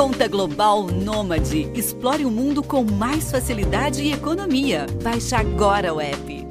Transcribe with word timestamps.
Conta 0.00 0.26
Global 0.26 0.84
Nômade. 0.84 1.70
Explore 1.74 2.24
o 2.24 2.30
mundo 2.30 2.62
com 2.62 2.82
mais 2.82 3.30
facilidade 3.30 4.02
e 4.02 4.14
economia. 4.14 4.86
Baixe 5.02 5.34
agora 5.34 5.92
o 5.92 6.00
app. 6.00 6.46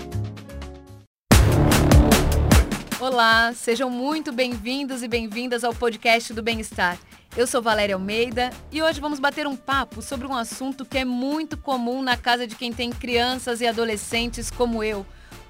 Olá, 2.99 3.51
sejam 3.55 3.89
muito 3.89 4.31
bem-vindos 4.31 5.01
e 5.01 5.07
bem-vindas 5.07 5.63
ao 5.63 5.73
podcast 5.73 6.31
do 6.31 6.43
Bem-Estar. 6.43 6.99
Eu 7.35 7.47
sou 7.47 7.59
Valéria 7.59 7.95
Almeida 7.95 8.51
e 8.71 8.83
hoje 8.83 9.01
vamos 9.01 9.19
bater 9.19 9.47
um 9.47 9.55
papo 9.55 9.99
sobre 10.03 10.27
um 10.27 10.35
assunto 10.35 10.85
que 10.85 10.99
é 10.99 11.03
muito 11.03 11.57
comum 11.57 12.03
na 12.03 12.15
casa 12.15 12.45
de 12.45 12.53
quem 12.55 12.71
tem 12.71 12.91
crianças 12.91 13.61
e 13.61 13.67
adolescentes 13.67 14.51
como 14.51 14.83
eu 14.83 15.03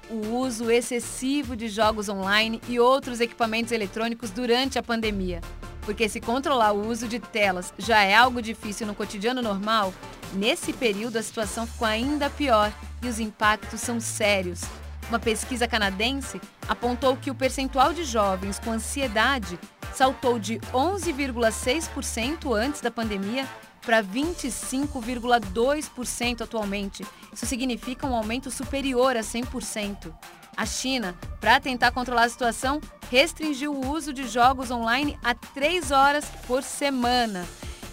o 0.08 0.36
uso 0.36 0.70
excessivo 0.70 1.54
de 1.54 1.68
jogos 1.68 2.08
online 2.08 2.62
e 2.66 2.80
outros 2.80 3.20
equipamentos 3.20 3.72
eletrônicos 3.72 4.30
durante 4.30 4.78
a 4.78 4.82
pandemia. 4.82 5.42
Porque 5.90 6.08
se 6.08 6.20
controlar 6.20 6.70
o 6.70 6.88
uso 6.88 7.08
de 7.08 7.18
telas 7.18 7.74
já 7.76 8.04
é 8.04 8.14
algo 8.14 8.40
difícil 8.40 8.86
no 8.86 8.94
cotidiano 8.94 9.42
normal, 9.42 9.92
nesse 10.32 10.72
período 10.72 11.16
a 11.16 11.22
situação 11.22 11.66
ficou 11.66 11.88
ainda 11.88 12.30
pior 12.30 12.72
e 13.02 13.08
os 13.08 13.18
impactos 13.18 13.80
são 13.80 13.98
sérios. 13.98 14.60
Uma 15.08 15.18
pesquisa 15.18 15.66
canadense 15.66 16.40
apontou 16.68 17.16
que 17.16 17.28
o 17.28 17.34
percentual 17.34 17.92
de 17.92 18.04
jovens 18.04 18.60
com 18.60 18.70
ansiedade 18.70 19.58
saltou 19.92 20.38
de 20.38 20.60
11,6% 20.72 22.56
antes 22.56 22.80
da 22.80 22.92
pandemia 22.92 23.44
para 23.82 24.00
25,2% 24.00 26.42
atualmente. 26.42 27.04
Isso 27.32 27.46
significa 27.46 28.06
um 28.06 28.14
aumento 28.14 28.48
superior 28.48 29.16
a 29.16 29.22
100%. 29.22 30.12
A 30.60 30.66
China, 30.66 31.14
para 31.40 31.58
tentar 31.58 31.90
controlar 31.90 32.24
a 32.24 32.28
situação, 32.28 32.82
restringiu 33.10 33.72
o 33.72 33.90
uso 33.90 34.12
de 34.12 34.28
jogos 34.28 34.70
online 34.70 35.18
a 35.24 35.34
3 35.34 35.90
horas 35.90 36.26
por 36.46 36.62
semana. 36.62 37.46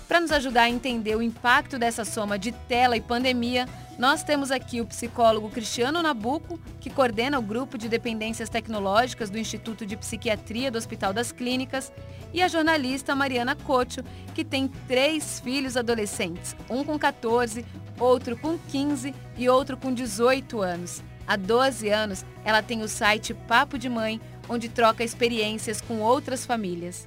Para 0.05 0.20
nos 0.20 0.34
ajudar 0.34 0.63
a 0.63 0.70
entender 0.70 1.16
o 1.16 1.22
impacto 1.22 1.80
dessa 1.80 2.03
soma 2.03 2.38
de 2.38 2.52
tela 2.52 2.98
e 2.98 3.02
pandemia, 3.02 3.69
nós 3.97 4.22
temos 4.22 4.52
aqui 4.52 4.81
o 4.81 4.86
psicólogo 4.86 5.50
Cristiano 5.50 6.02
Nabuco, 6.02 6.59
que 6.81 6.89
coordena 6.89 7.39
o 7.39 7.41
grupo 7.41 7.78
de 7.78 7.88
dependências 7.88 8.50
tecnológicas 8.50 9.30
do 9.30 9.39
Instituto 9.39 9.86
de 9.86 9.95
Psiquiatria 9.95 10.69
do 10.69 10.78
Hospital 10.78 11.13
das 11.13 11.31
Clínicas, 11.31 11.89
e 12.34 12.41
a 12.41 12.50
jornalista 12.50 13.16
Mariana 13.16 13.56
Cocho, 13.56 14.03
que 14.36 14.44
tem 14.44 14.67
três 14.89 15.39
filhos 15.39 15.78
adolescentes, 15.78 16.53
um 16.69 16.84
com 16.84 17.00
14, 17.00 17.66
outro 17.97 18.36
com 18.36 18.58
15 18.58 19.16
e 19.38 19.47
outro 19.47 19.78
com 19.78 19.94
18 19.94 20.61
anos. 20.61 21.02
Há 21.28 21.36
12 21.36 21.89
anos, 21.89 22.25
ela 22.45 22.64
tem 22.64 22.81
o 22.81 22.88
site 22.88 23.33
Papo 23.33 23.78
de 23.78 23.89
Mãe, 23.89 24.22
onde 24.47 24.70
troca 24.70 25.03
experiências 25.03 25.81
com 25.81 26.00
outras 26.00 26.45
famílias. 26.45 27.06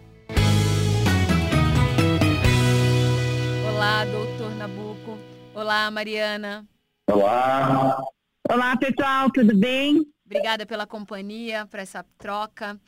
Olá, 3.66 4.04
doutor 4.04 4.54
Nabuco. 4.56 5.18
Olá, 5.54 5.90
Mariana. 5.90 6.68
Olá. 7.10 7.98
Olá, 8.46 8.76
pessoal, 8.76 9.30
tudo 9.30 9.56
bem? 9.56 10.06
Obrigada 10.26 10.66
pela 10.66 10.86
companhia, 10.86 11.66
para 11.66 11.80
essa 11.80 12.04
troca. 12.18 12.78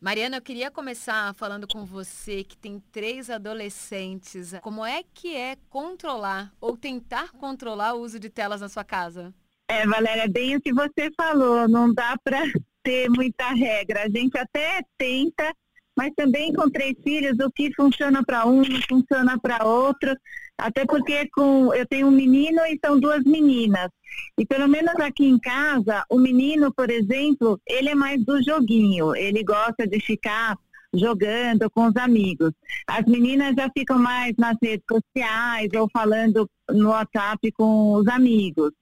Mariana, 0.00 0.38
eu 0.38 0.42
queria 0.42 0.72
começar 0.72 1.32
falando 1.34 1.68
com 1.68 1.84
você 1.84 2.42
que 2.42 2.58
tem 2.58 2.80
três 2.90 3.30
adolescentes. 3.30 4.54
Como 4.60 4.84
é 4.84 5.04
que 5.14 5.36
é 5.36 5.56
controlar 5.70 6.52
ou 6.60 6.76
tentar 6.76 7.30
controlar 7.30 7.94
o 7.94 8.00
uso 8.00 8.18
de 8.18 8.28
telas 8.28 8.60
na 8.60 8.68
sua 8.68 8.82
casa? 8.82 9.32
É, 9.70 9.86
Valéria, 9.86 10.26
bem 10.28 10.56
o 10.56 10.60
que 10.60 10.72
você 10.72 11.12
falou, 11.16 11.68
não 11.68 11.94
dá 11.94 12.16
para 12.24 12.40
ter 12.82 13.08
muita 13.08 13.50
regra. 13.50 14.02
A 14.02 14.10
gente 14.10 14.36
até 14.36 14.82
tenta, 14.98 15.54
mas 15.96 16.12
também 16.16 16.52
com 16.52 16.68
três 16.68 16.96
filhos, 17.04 17.38
o 17.38 17.48
que 17.52 17.72
funciona 17.76 18.20
para 18.24 18.46
um 18.46 18.62
não 18.62 18.80
funciona 18.88 19.38
para 19.38 19.64
outro. 19.64 20.12
Até 20.58 20.84
porque 20.84 21.28
com, 21.28 21.72
eu 21.72 21.86
tenho 21.86 22.08
um 22.08 22.10
menino 22.10 22.60
e 22.66 22.80
são 22.84 22.98
duas 22.98 23.22
meninas. 23.22 23.88
E 24.36 24.44
pelo 24.44 24.66
menos 24.66 24.96
aqui 24.96 25.24
em 25.24 25.38
casa, 25.38 26.04
o 26.10 26.18
menino, 26.18 26.74
por 26.74 26.90
exemplo, 26.90 27.60
ele 27.64 27.90
é 27.90 27.94
mais 27.94 28.20
do 28.24 28.42
joguinho. 28.42 29.14
Ele 29.14 29.44
gosta 29.44 29.86
de 29.86 30.00
ficar 30.00 30.58
jogando 30.92 31.70
com 31.70 31.86
os 31.86 31.96
amigos. 31.96 32.50
As 32.88 33.06
meninas 33.06 33.54
já 33.54 33.70
ficam 33.70 34.00
mais 34.00 34.34
nas 34.36 34.56
redes 34.60 34.84
sociais 34.90 35.68
ou 35.76 35.88
falando 35.92 36.50
no 36.68 36.88
WhatsApp 36.88 37.52
com 37.52 37.92
os 37.92 38.08
amigos. 38.08 38.72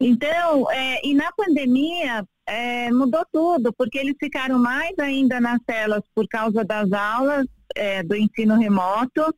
Então, 0.00 0.70
é, 0.70 1.00
e 1.04 1.14
na 1.14 1.30
pandemia 1.32 2.24
é, 2.46 2.90
mudou 2.90 3.24
tudo, 3.32 3.72
porque 3.72 3.98
eles 3.98 4.14
ficaram 4.18 4.58
mais 4.58 4.96
ainda 4.98 5.40
nas 5.40 5.60
telas 5.66 6.02
por 6.14 6.26
causa 6.28 6.64
das 6.64 6.90
aulas 6.92 7.46
é, 7.74 8.02
do 8.02 8.16
ensino 8.16 8.56
remoto 8.56 9.34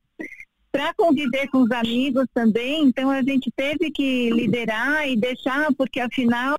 para 0.70 0.94
conviver 0.94 1.49
com 1.49 1.62
os 1.62 1.70
amigos 1.72 2.26
também, 2.32 2.84
então 2.84 3.10
a 3.10 3.22
gente 3.22 3.50
teve 3.56 3.91
que 3.91 4.31
liderar 4.31 5.09
e 5.09 5.16
deixar, 5.16 5.75
porque 5.75 5.99
afinal 5.99 6.56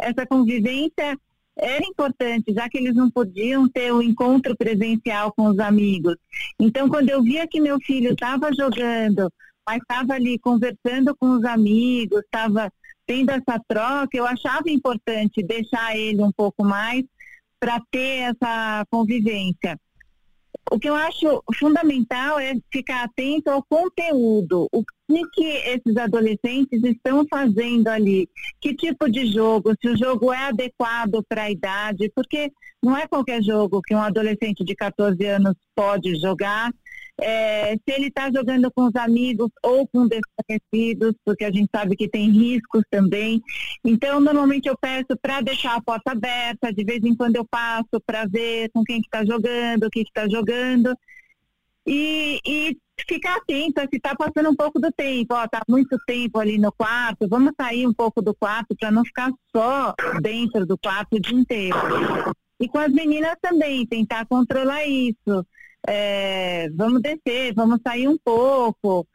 essa 0.00 0.26
convivência 0.26 1.18
era 1.56 1.84
importante, 1.86 2.52
já 2.52 2.68
que 2.68 2.76
eles 2.76 2.94
não 2.94 3.10
podiam 3.10 3.68
ter 3.68 3.92
o 3.92 3.98
um 3.98 4.02
encontro 4.02 4.56
presencial 4.56 5.32
com 5.32 5.46
os 5.46 5.58
amigos. 5.58 6.16
Então, 6.58 6.88
quando 6.88 7.08
eu 7.08 7.22
via 7.22 7.46
que 7.46 7.60
meu 7.60 7.78
filho 7.80 8.12
estava 8.12 8.52
jogando, 8.52 9.32
mas 9.66 9.78
estava 9.78 10.14
ali 10.14 10.38
conversando 10.38 11.14
com 11.16 11.30
os 11.30 11.44
amigos, 11.44 12.20
estava 12.20 12.70
tendo 13.06 13.30
essa 13.30 13.60
troca, 13.68 14.16
eu 14.16 14.26
achava 14.26 14.68
importante 14.68 15.42
deixar 15.42 15.96
ele 15.96 16.22
um 16.22 16.32
pouco 16.32 16.64
mais 16.64 17.04
para 17.60 17.80
ter 17.90 18.30
essa 18.30 18.84
convivência 18.90 19.78
o 20.70 20.78
que 20.78 20.88
eu 20.88 20.94
acho 20.94 21.42
fundamental 21.58 22.38
é 22.38 22.54
ficar 22.72 23.04
atento 23.04 23.50
ao 23.50 23.62
conteúdo. 23.62 24.68
O 24.72 24.82
que, 25.06 25.22
que 25.32 25.44
esses 25.44 25.96
adolescentes 25.96 26.82
estão 26.82 27.26
fazendo 27.28 27.88
ali? 27.88 28.28
Que 28.60 28.74
tipo 28.74 29.10
de 29.10 29.26
jogo? 29.30 29.74
Se 29.80 29.88
o 29.88 29.96
jogo 29.96 30.32
é 30.32 30.38
adequado 30.38 31.22
para 31.28 31.42
a 31.44 31.50
idade? 31.50 32.10
Porque 32.14 32.50
não 32.82 32.96
é 32.96 33.06
qualquer 33.06 33.42
jogo 33.42 33.82
que 33.82 33.94
um 33.94 34.00
adolescente 34.00 34.64
de 34.64 34.74
14 34.74 35.22
anos 35.26 35.54
pode 35.74 36.16
jogar 36.16 36.72
é, 37.20 37.74
se 37.76 37.94
ele 37.94 38.08
está 38.08 38.30
jogando 38.30 38.70
com 38.72 38.86
os 38.86 38.96
amigos 38.96 39.48
ou 39.62 39.86
com 39.88 40.08
desconhecidos, 40.08 41.14
porque 41.24 41.44
a 41.44 41.50
gente 41.50 41.68
sabe 41.74 41.96
que 41.96 42.08
tem 42.08 42.30
riscos 42.30 42.82
também. 42.90 43.42
Então, 43.84 44.20
normalmente 44.20 44.68
eu 44.68 44.76
peço 44.76 45.16
para 45.20 45.40
deixar 45.40 45.76
a 45.76 45.82
porta 45.82 46.12
aberta, 46.12 46.72
de 46.72 46.84
vez 46.84 47.02
em 47.04 47.14
quando 47.14 47.36
eu 47.36 47.44
passo 47.44 48.00
para 48.04 48.26
ver 48.26 48.70
com 48.72 48.82
quem 48.82 49.00
está 49.00 49.24
jogando, 49.24 49.84
o 49.84 49.90
que 49.90 50.00
está 50.00 50.28
jogando. 50.28 50.96
E, 51.86 52.40
e 52.46 52.76
ficar 53.06 53.36
atenta 53.36 53.82
se 53.82 53.96
está 53.96 54.14
passando 54.16 54.50
um 54.50 54.56
pouco 54.56 54.80
do 54.80 54.90
tempo, 54.90 55.34
ó, 55.34 55.46
tá 55.46 55.60
muito 55.68 55.98
tempo 56.06 56.38
ali 56.38 56.58
no 56.58 56.72
quarto, 56.72 57.28
vamos 57.28 57.52
sair 57.60 57.86
um 57.86 57.92
pouco 57.92 58.22
do 58.22 58.34
quarto 58.34 58.74
para 58.74 58.90
não 58.90 59.04
ficar 59.04 59.30
só 59.54 59.94
dentro 60.22 60.64
do 60.64 60.78
quarto 60.78 61.16
o 61.16 61.20
dia 61.20 61.36
inteiro. 61.36 61.76
E 62.58 62.68
com 62.68 62.78
as 62.78 62.90
meninas 62.90 63.36
também, 63.42 63.86
tentar 63.86 64.24
controlar 64.26 64.86
isso 64.86 65.46
é, 65.86 66.68
vamos 66.70 67.02
descer, 67.02 67.54
vamos 67.54 67.80
sair 67.86 68.08
um 68.08 68.16
pouco. 68.16 69.06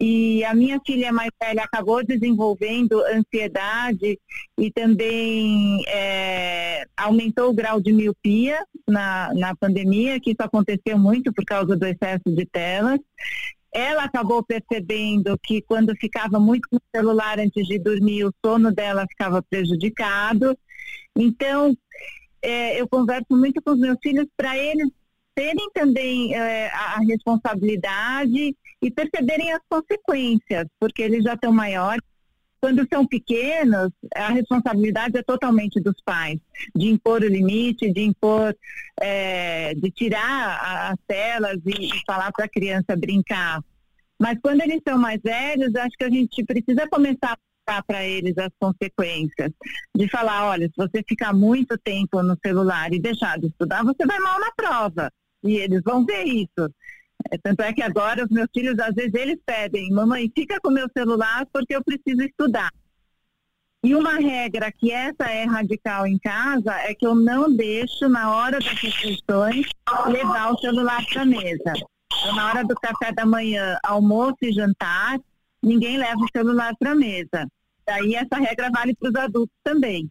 E 0.00 0.44
a 0.44 0.54
minha 0.54 0.80
filha 0.86 1.12
mais 1.12 1.30
velha 1.42 1.64
acabou 1.64 2.04
desenvolvendo 2.04 3.02
ansiedade 3.04 4.18
e 4.56 4.70
também 4.70 5.82
é, 5.88 6.86
aumentou 6.96 7.50
o 7.50 7.52
grau 7.52 7.80
de 7.80 7.92
miopia 7.92 8.64
na, 8.86 9.32
na 9.34 9.56
pandemia, 9.56 10.20
que 10.20 10.30
isso 10.30 10.42
aconteceu 10.42 10.96
muito 10.96 11.32
por 11.32 11.44
causa 11.44 11.76
do 11.76 11.84
excesso 11.84 12.22
de 12.26 12.46
telas. 12.46 13.00
Ela 13.72 14.04
acabou 14.04 14.42
percebendo 14.42 15.36
que 15.42 15.60
quando 15.62 15.94
ficava 15.96 16.38
muito 16.38 16.68
no 16.70 16.80
celular 16.94 17.40
antes 17.40 17.66
de 17.66 17.78
dormir, 17.78 18.24
o 18.24 18.32
sono 18.44 18.72
dela 18.72 19.04
ficava 19.08 19.42
prejudicado. 19.42 20.56
Então, 21.16 21.76
é, 22.40 22.80
eu 22.80 22.88
converso 22.88 23.26
muito 23.30 23.60
com 23.60 23.72
os 23.72 23.78
meus 23.80 23.98
filhos 24.00 24.26
para 24.36 24.56
eles 24.56 24.88
terem 25.38 25.70
também 25.72 26.34
é, 26.34 26.66
a 26.66 26.98
responsabilidade 26.98 28.56
e 28.82 28.90
perceberem 28.90 29.52
as 29.52 29.60
consequências, 29.70 30.66
porque 30.80 31.00
eles 31.00 31.22
já 31.22 31.34
estão 31.34 31.52
maiores. 31.52 32.02
Quando 32.60 32.84
são 32.92 33.06
pequenos, 33.06 33.92
a 34.16 34.30
responsabilidade 34.30 35.16
é 35.16 35.22
totalmente 35.22 35.80
dos 35.80 35.94
pais, 36.04 36.40
de 36.74 36.88
impor 36.88 37.22
o 37.22 37.28
limite, 37.28 37.92
de 37.92 38.02
impor, 38.02 38.52
é, 39.00 39.74
de 39.74 39.92
tirar 39.92 40.90
as 40.90 40.98
telas 41.06 41.58
e, 41.64 41.86
e 41.86 42.02
falar 42.04 42.32
para 42.32 42.46
a 42.46 42.48
criança 42.48 42.96
brincar. 42.96 43.62
Mas 44.20 44.40
quando 44.42 44.62
eles 44.62 44.80
são 44.86 44.98
mais 44.98 45.20
velhos, 45.22 45.72
acho 45.76 45.96
que 45.96 46.04
a 46.04 46.10
gente 46.10 46.44
precisa 46.44 46.88
começar 46.88 47.38
a 47.68 47.82
para 47.82 48.04
eles 48.04 48.36
as 48.38 48.50
consequências. 48.58 49.52
De 49.94 50.08
falar, 50.08 50.46
olha, 50.46 50.66
se 50.66 50.74
você 50.76 51.04
ficar 51.06 51.32
muito 51.32 51.78
tempo 51.78 52.20
no 52.24 52.36
celular 52.44 52.92
e 52.92 52.98
deixar 52.98 53.38
de 53.38 53.46
estudar, 53.46 53.84
você 53.84 54.04
vai 54.04 54.18
mal 54.18 54.40
na 54.40 54.50
prova. 54.56 55.12
E 55.42 55.56
eles 55.56 55.82
vão 55.84 56.04
ver 56.04 56.24
isso. 56.24 56.72
É, 57.30 57.38
tanto 57.38 57.62
é 57.62 57.72
que 57.72 57.82
agora 57.82 58.24
os 58.24 58.30
meus 58.30 58.48
filhos, 58.54 58.78
às 58.78 58.94
vezes, 58.94 59.14
eles 59.14 59.38
pedem, 59.44 59.90
mamãe, 59.90 60.30
fica 60.34 60.58
com 60.60 60.70
meu 60.70 60.88
celular 60.96 61.46
porque 61.52 61.74
eu 61.74 61.82
preciso 61.82 62.22
estudar. 62.22 62.70
E 63.82 63.94
uma 63.94 64.14
regra 64.14 64.72
que 64.72 64.90
essa 64.90 65.30
é 65.30 65.44
radical 65.44 66.06
em 66.06 66.18
casa 66.18 66.74
é 66.80 66.94
que 66.94 67.06
eu 67.06 67.14
não 67.14 67.54
deixo, 67.54 68.08
na 68.08 68.34
hora 68.34 68.58
das 68.58 68.66
refeições, 68.66 69.66
levar 70.08 70.52
o 70.52 70.58
celular 70.58 71.04
para 71.06 71.22
a 71.22 71.26
mesa. 71.26 71.72
Então, 72.12 72.34
na 72.34 72.48
hora 72.48 72.64
do 72.64 72.74
café 72.74 73.12
da 73.12 73.24
manhã, 73.24 73.78
almoço 73.84 74.38
e 74.42 74.52
jantar, 74.52 75.18
ninguém 75.62 75.96
leva 75.96 76.18
o 76.18 76.30
celular 76.32 76.74
para 76.76 76.90
a 76.90 76.94
mesa. 76.94 77.46
Daí 77.86 78.14
essa 78.14 78.36
regra 78.36 78.68
vale 78.70 78.94
para 78.96 79.10
os 79.10 79.14
adultos 79.14 79.56
também. 79.62 80.10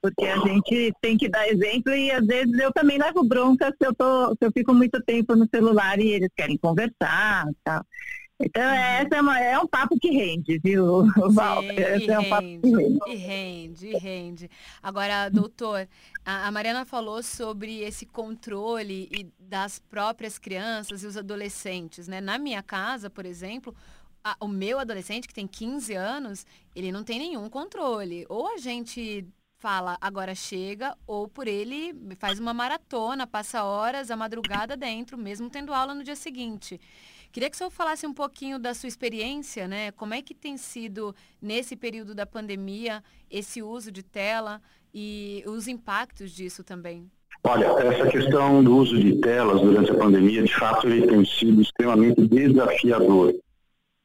Porque 0.00 0.26
a 0.26 0.38
gente 0.38 0.92
tem 1.00 1.16
que 1.16 1.28
dar 1.28 1.48
exemplo 1.48 1.92
e 1.92 2.10
às 2.10 2.24
vezes 2.24 2.56
eu 2.58 2.72
também 2.72 2.98
levo 2.98 3.24
bronca 3.24 3.68
se 3.70 3.86
eu, 3.86 3.94
tô, 3.94 4.30
se 4.30 4.38
eu 4.42 4.52
fico 4.52 4.72
muito 4.72 5.02
tempo 5.02 5.34
no 5.34 5.48
celular 5.52 5.98
e 5.98 6.12
eles 6.12 6.30
querem 6.36 6.56
conversar 6.56 7.46
tal. 7.64 7.84
Então, 8.40 8.62
uhum. 8.62 8.72
essa 8.72 9.16
é, 9.16 9.20
uma, 9.20 9.40
é, 9.40 9.58
um 9.58 9.66
papo 9.66 9.98
que 10.00 10.10
rende, 10.10 10.60
viu, 10.62 11.04
Val? 11.34 11.60
Esse 11.64 12.08
é 12.08 12.18
um 12.20 12.28
papo 12.28 12.46
que 12.46 12.70
rende. 12.70 12.98
E 13.08 13.14
rende, 13.16 13.86
e 13.88 13.98
rende. 13.98 14.50
Agora, 14.80 15.28
doutor, 15.28 15.88
a, 16.24 16.46
a 16.46 16.52
Mariana 16.52 16.84
falou 16.84 17.20
sobre 17.20 17.80
esse 17.80 18.06
controle 18.06 19.08
e 19.10 19.26
das 19.40 19.80
próprias 19.80 20.38
crianças 20.38 21.02
e 21.02 21.06
os 21.06 21.16
adolescentes, 21.16 22.06
né? 22.06 22.20
Na 22.20 22.38
minha 22.38 22.62
casa, 22.62 23.10
por 23.10 23.26
exemplo, 23.26 23.74
a, 24.22 24.36
o 24.40 24.46
meu 24.46 24.78
adolescente, 24.78 25.26
que 25.26 25.34
tem 25.34 25.48
15 25.48 25.94
anos, 25.94 26.46
ele 26.76 26.92
não 26.92 27.02
tem 27.02 27.18
nenhum 27.18 27.50
controle. 27.50 28.24
Ou 28.28 28.54
a 28.54 28.58
gente 28.58 29.26
fala 29.58 29.98
agora 30.00 30.34
chega, 30.34 30.96
ou 31.06 31.28
por 31.28 31.48
ele 31.48 31.94
faz 32.18 32.38
uma 32.38 32.54
maratona, 32.54 33.26
passa 33.26 33.64
horas, 33.64 34.10
a 34.10 34.16
madrugada 34.16 34.76
dentro, 34.76 35.18
mesmo 35.18 35.50
tendo 35.50 35.74
aula 35.74 35.94
no 35.94 36.04
dia 36.04 36.16
seguinte. 36.16 36.80
Queria 37.32 37.50
que 37.50 37.56
o 37.56 37.58
senhor 37.58 37.70
falasse 37.70 38.06
um 38.06 38.14
pouquinho 38.14 38.58
da 38.58 38.72
sua 38.72 38.88
experiência, 38.88 39.68
né? 39.68 39.90
Como 39.92 40.14
é 40.14 40.22
que 40.22 40.34
tem 40.34 40.56
sido, 40.56 41.14
nesse 41.42 41.76
período 41.76 42.14
da 42.14 42.24
pandemia, 42.24 43.02
esse 43.30 43.60
uso 43.60 43.92
de 43.92 44.02
tela 44.02 44.62
e 44.94 45.44
os 45.46 45.68
impactos 45.68 46.30
disso 46.30 46.64
também? 46.64 47.10
Olha, 47.44 47.66
essa 47.66 48.08
questão 48.08 48.62
do 48.64 48.76
uso 48.76 48.98
de 48.98 49.20
telas 49.20 49.60
durante 49.60 49.90
a 49.90 49.94
pandemia, 49.94 50.42
de 50.42 50.54
fato, 50.54 50.88
ele 50.88 51.06
tem 51.06 51.24
sido 51.24 51.60
extremamente 51.60 52.26
desafiador, 52.26 53.34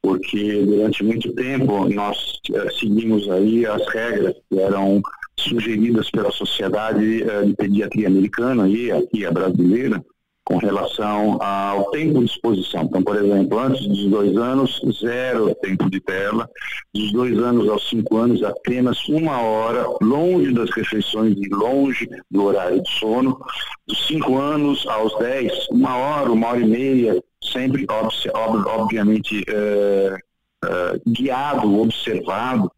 porque 0.02 0.66
durante 0.66 1.04
muito 1.04 1.34
tempo 1.34 1.88
nós 1.90 2.40
eh, 2.52 2.70
seguimos 2.80 3.30
aí 3.30 3.66
as 3.66 3.88
regras 3.88 4.36
que 4.50 4.60
eram 4.60 5.02
sugeridas 5.38 6.10
pela 6.12 6.32
Sociedade 6.32 7.24
eh, 7.24 7.44
de 7.44 7.54
Pediatria 7.56 8.08
Americana 8.08 8.68
e 8.68 8.92
aqui 8.92 9.26
a 9.26 9.32
brasileira, 9.32 10.04
com 10.46 10.58
relação 10.58 11.42
ao 11.42 11.90
tempo 11.92 12.20
de 12.20 12.26
exposição. 12.26 12.84
Então, 12.84 13.02
por 13.02 13.16
exemplo, 13.16 13.58
antes 13.60 13.88
dos 13.88 14.10
dois 14.10 14.36
anos, 14.36 14.82
zero 15.00 15.56
tempo 15.56 15.90
de 15.90 16.00
tela. 16.02 16.50
Dos 16.94 17.12
dois 17.14 17.38
anos 17.38 17.70
aos 17.70 17.90
cinco 17.90 18.18
anos, 18.18 18.44
apenas 18.44 19.08
uma 19.08 19.42
hora, 19.42 19.86
longe 20.02 20.54
das 20.54 20.70
refeições 20.72 21.38
e 21.38 21.48
longe 21.50 22.10
do 22.30 22.44
horário 22.44 22.82
de 22.82 22.92
sono. 23.00 23.40
Dos 23.88 24.06
cinco 24.06 24.38
anos 24.38 24.86
aos 24.88 25.18
dez, 25.20 25.68
uma 25.70 25.96
hora, 25.96 26.32
uma 26.32 26.50
hora 26.50 26.60
e 26.60 26.68
meia, 26.68 27.24
sempre, 27.42 27.86
obviamente, 27.90 29.44
é, 29.48 30.18
é, 30.66 31.02
guiado, 31.08 31.80
observado 31.80 32.70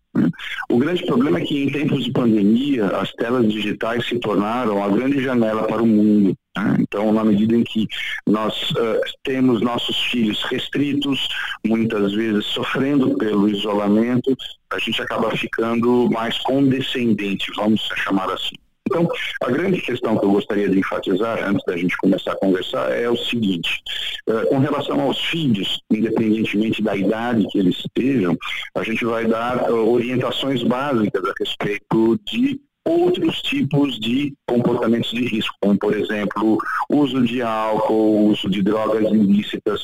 o 0.70 0.78
grande 0.78 1.06
problema 1.06 1.40
é 1.40 1.42
que 1.42 1.64
em 1.64 1.72
tempos 1.72 2.04
de 2.04 2.12
pandemia, 2.12 2.88
as 2.88 3.12
telas 3.14 3.52
digitais 3.52 4.08
se 4.08 4.20
tornaram 4.20 4.84
a 4.84 4.90
grande 4.90 5.22
janela 5.22 5.64
para 5.64 5.82
o 5.82 5.88
mundo. 5.88 6.36
Né? 6.58 6.78
Então, 6.80 7.12
na 7.12 7.24
medida 7.24 7.56
em 7.56 7.64
que 7.64 7.88
nós 8.26 8.72
uh, 8.72 9.02
temos 9.24 9.62
nossos 9.62 9.98
filhos 10.06 10.44
restritos, 10.44 11.28
muitas 11.66 12.14
vezes 12.14 12.46
sofrendo 12.46 13.16
pelo 13.18 13.50
isolamento, 13.50 14.36
a 14.72 14.80
gente 14.80 15.02
acaba 15.02 15.30
ficando 15.32 16.10
mais 16.12 16.38
condescendente, 16.40 17.52
vamos 17.56 17.82
chamar 17.96 18.32
assim. 18.32 18.56
Então, 18.88 19.08
a 19.42 19.50
grande 19.50 19.82
questão 19.82 20.16
que 20.18 20.26
eu 20.26 20.32
gostaria 20.32 20.70
de 20.70 20.78
enfatizar, 20.78 21.44
antes 21.44 21.66
da 21.66 21.76
gente 21.76 21.98
começar 21.98 22.34
a 22.34 22.38
conversar, 22.38 22.92
é 22.92 23.10
o 23.10 23.18
seguinte: 23.18 23.82
uh, 24.30 24.48
com 24.48 24.60
relação 24.60 25.02
aos 25.02 25.20
filhos, 25.26 25.80
independentemente 25.92 26.84
da 26.84 26.96
idade 26.96 27.48
que 27.48 27.58
eles 27.58 27.78
estejam, 27.80 28.38
a 28.76 28.84
gente 28.84 29.04
vai 29.04 29.26
dar 29.26 29.72
uh, 29.72 29.92
orientações 29.92 30.62
básicas 30.62 31.24
a 31.26 31.34
respeito 31.40 32.20
de 32.28 32.62
outros 32.88 33.42
tipos 33.42 34.00
de 34.00 34.34
comportamentos 34.48 35.10
de 35.10 35.26
risco, 35.26 35.56
como, 35.60 35.78
por 35.80 35.96
exemplo, 35.98 36.58
uso 36.88 37.24
de 37.24 37.42
álcool, 37.42 38.28
uso 38.28 38.48
de 38.50 38.62
drogas 38.62 39.12
ilícitas. 39.12 39.84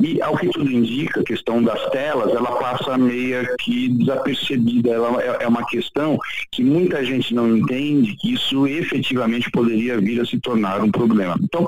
E, 0.00 0.20
ao 0.20 0.36
que 0.36 0.48
tudo 0.48 0.70
indica, 0.70 1.20
a 1.20 1.24
questão 1.24 1.62
das 1.62 1.80
telas, 1.90 2.34
ela 2.34 2.52
passa 2.56 2.98
meia 2.98 3.54
que 3.58 3.88
desapercebida. 3.88 4.90
Ela 4.90 5.22
é, 5.22 5.44
é 5.44 5.48
uma 5.48 5.64
questão 5.66 6.18
que 6.50 6.62
muita 6.62 7.04
gente 7.04 7.34
não 7.34 7.56
entende 7.56 8.16
que 8.16 8.34
isso 8.34 8.66
efetivamente 8.66 9.50
poderia 9.50 10.00
vir 10.00 10.20
a 10.20 10.26
se 10.26 10.38
tornar 10.40 10.82
um 10.82 10.90
problema. 10.90 11.36
Então, 11.42 11.62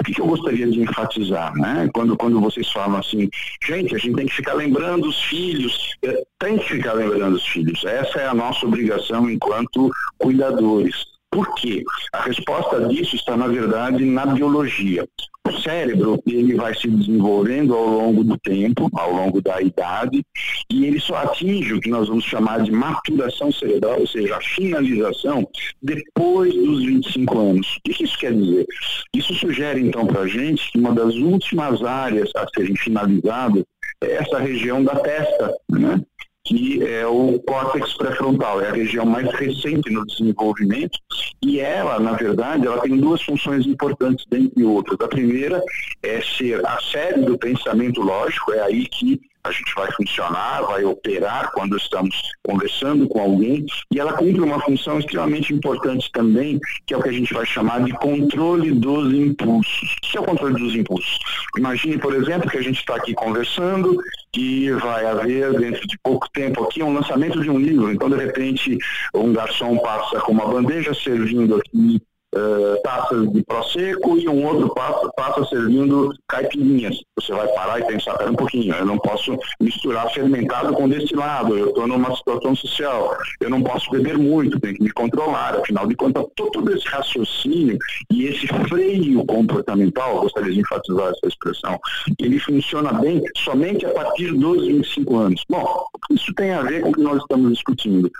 o 0.00 0.04
que, 0.04 0.12
que 0.12 0.20
eu 0.20 0.26
gostaria 0.26 0.68
de 0.68 0.80
enfatizar, 0.80 1.52
né? 1.54 1.88
Quando, 1.92 2.16
quando 2.16 2.40
vocês 2.40 2.70
falam 2.70 2.98
assim, 2.98 3.28
gente, 3.64 3.94
a 3.94 3.98
gente 3.98 4.14
tem 4.14 4.26
que 4.26 4.34
ficar 4.34 4.54
lembrando 4.54 5.08
os 5.08 5.22
filhos, 5.24 5.96
é, 6.02 6.22
tem 6.38 6.58
que 6.58 6.68
ficar 6.68 6.92
lembrando 6.92 7.34
os 7.34 7.46
filhos. 7.46 7.84
Essa 7.84 8.20
é 8.20 8.26
a 8.26 8.34
nossa 8.34 8.64
obrigação 8.66 9.28
enquanto 9.30 9.90
cuidadores. 10.18 11.17
Por 11.30 11.54
quê? 11.54 11.82
A 12.12 12.22
resposta 12.22 12.88
disso 12.88 13.16
está, 13.16 13.36
na 13.36 13.46
verdade, 13.46 14.04
na 14.04 14.26
biologia. 14.26 15.06
O 15.46 15.52
cérebro 15.60 16.22
ele 16.26 16.54
vai 16.54 16.74
se 16.74 16.88
desenvolvendo 16.88 17.74
ao 17.74 17.86
longo 17.86 18.22
do 18.22 18.36
tempo, 18.38 18.88
ao 18.92 19.12
longo 19.12 19.40
da 19.40 19.62
idade, 19.62 20.22
e 20.70 20.84
ele 20.84 21.00
só 21.00 21.16
atinge 21.16 21.72
o 21.72 21.80
que 21.80 21.88
nós 21.88 22.08
vamos 22.08 22.24
chamar 22.24 22.62
de 22.62 22.70
maturação 22.70 23.50
cerebral, 23.50 24.00
ou 24.00 24.06
seja, 24.06 24.36
a 24.36 24.40
finalização, 24.40 25.48
depois 25.82 26.54
dos 26.54 26.84
25 26.84 27.38
anos. 27.38 27.76
O 27.76 27.80
que 27.84 28.04
isso 28.04 28.18
quer 28.18 28.34
dizer? 28.34 28.66
Isso 29.14 29.34
sugere, 29.34 29.80
então, 29.80 30.06
para 30.06 30.20
a 30.20 30.26
gente 30.26 30.70
que 30.70 30.78
uma 30.78 30.92
das 30.92 31.14
últimas 31.14 31.82
áreas 31.82 32.30
a 32.36 32.46
serem 32.54 32.76
finalizadas 32.76 33.64
é 34.02 34.12
essa 34.16 34.38
região 34.38 34.84
da 34.84 34.96
testa, 34.96 35.54
né? 35.70 36.00
Que 36.48 36.82
é 36.82 37.06
o 37.06 37.38
córtex 37.46 37.94
pré-frontal, 37.94 38.62
é 38.62 38.68
a 38.68 38.72
região 38.72 39.04
mais 39.04 39.30
recente 39.34 39.90
no 39.90 40.06
desenvolvimento, 40.06 40.98
e 41.42 41.60
ela, 41.60 42.00
na 42.00 42.12
verdade, 42.12 42.66
ela 42.66 42.80
tem 42.80 42.96
duas 42.96 43.20
funções 43.22 43.66
importantes 43.66 44.24
dentre 44.30 44.64
outras. 44.64 44.98
A 45.00 45.08
primeira 45.08 45.62
é 46.02 46.22
ser 46.22 46.64
a 46.66 46.80
sede 46.80 47.26
do 47.26 47.36
pensamento 47.36 48.00
lógico, 48.00 48.52
é 48.52 48.60
aí 48.60 48.86
que 48.86 49.20
a 49.44 49.50
gente 49.50 49.74
vai 49.74 49.90
funcionar, 49.92 50.62
vai 50.62 50.84
operar 50.84 51.50
quando 51.52 51.76
estamos 51.76 52.14
conversando 52.42 53.08
com 53.08 53.20
alguém, 53.20 53.64
e 53.92 53.98
ela 53.98 54.12
cumpre 54.12 54.40
uma 54.40 54.60
função 54.60 54.98
extremamente 54.98 55.52
importante 55.52 56.10
também, 56.12 56.60
que 56.86 56.94
é 56.94 56.96
o 56.96 57.02
que 57.02 57.08
a 57.08 57.12
gente 57.12 57.32
vai 57.32 57.46
chamar 57.46 57.82
de 57.82 57.92
controle 57.92 58.72
dos 58.72 59.12
impulsos. 59.14 59.92
O 59.92 60.10
que 60.10 60.18
é 60.18 60.20
o 60.20 60.24
controle 60.24 60.54
dos 60.54 60.74
impulsos? 60.74 61.18
Imagine, 61.56 61.98
por 61.98 62.14
exemplo, 62.14 62.50
que 62.50 62.58
a 62.58 62.62
gente 62.62 62.78
está 62.78 62.96
aqui 62.96 63.14
conversando 63.14 63.98
e 64.36 64.70
vai 64.72 65.06
haver, 65.06 65.58
dentro 65.58 65.86
de 65.86 65.98
pouco 66.02 66.28
tempo 66.30 66.64
aqui, 66.64 66.82
um 66.82 66.94
lançamento 66.94 67.40
de 67.40 67.50
um 67.50 67.58
livro. 67.58 67.92
Então, 67.92 68.10
de 68.10 68.16
repente, 68.16 68.78
um 69.14 69.32
garçom 69.32 69.78
passa 69.78 70.20
com 70.20 70.32
uma 70.32 70.46
bandeja 70.46 70.92
servindo 70.94 71.56
aqui 71.56 72.00
uh, 72.38 72.82
taças 72.82 73.30
de 73.32 73.42
prosecco 73.42 74.16
e 74.16 74.28
um 74.28 74.46
outro 74.46 74.72
passa, 74.74 75.08
passa 75.16 75.44
servindo 75.46 76.12
caipirinhas. 76.28 77.00
Você 77.16 77.32
vai 77.32 77.48
parar 77.48 77.80
e 77.80 77.86
pensar, 77.86 78.16
pera 78.16 78.30
um 78.30 78.36
pouquinho, 78.36 78.74
eu 78.74 78.86
não 78.86 78.98
posso 78.98 79.36
misturar 79.60 80.10
fermentado 80.12 80.72
com 80.72 80.88
destilado, 80.88 81.56
eu 81.56 81.68
estou 81.68 81.86
numa 81.86 82.14
situação 82.16 82.54
social, 82.54 83.16
eu 83.40 83.50
não 83.50 83.62
posso 83.62 83.90
beber 83.90 84.16
muito, 84.16 84.60
tenho 84.60 84.74
que 84.74 84.82
me 84.82 84.90
controlar, 84.92 85.56
afinal 85.56 85.86
de 85.86 85.94
contas, 85.94 86.24
todo 86.36 86.72
esse 86.72 86.86
raciocínio 86.86 87.78
e 88.10 88.26
esse 88.26 88.46
freio 88.68 89.24
comportamental, 89.26 90.20
gostaria 90.20 90.52
de 90.52 90.60
enfatizar 90.60 91.08
essa 91.08 91.26
expressão, 91.26 91.78
ele 92.18 92.38
funciona 92.38 92.92
bem 92.92 93.22
somente 93.36 93.84
a 93.86 93.90
partir 93.90 94.32
dos 94.32 94.66
25 94.66 95.16
anos. 95.16 95.44
Bom, 95.48 95.84
isso 96.10 96.32
tem 96.34 96.52
a 96.52 96.62
ver 96.62 96.82
com 96.82 96.90
o 96.90 96.92
que 96.92 97.02
nós 97.02 97.20
estamos 97.20 97.52
discutindo 97.52 98.10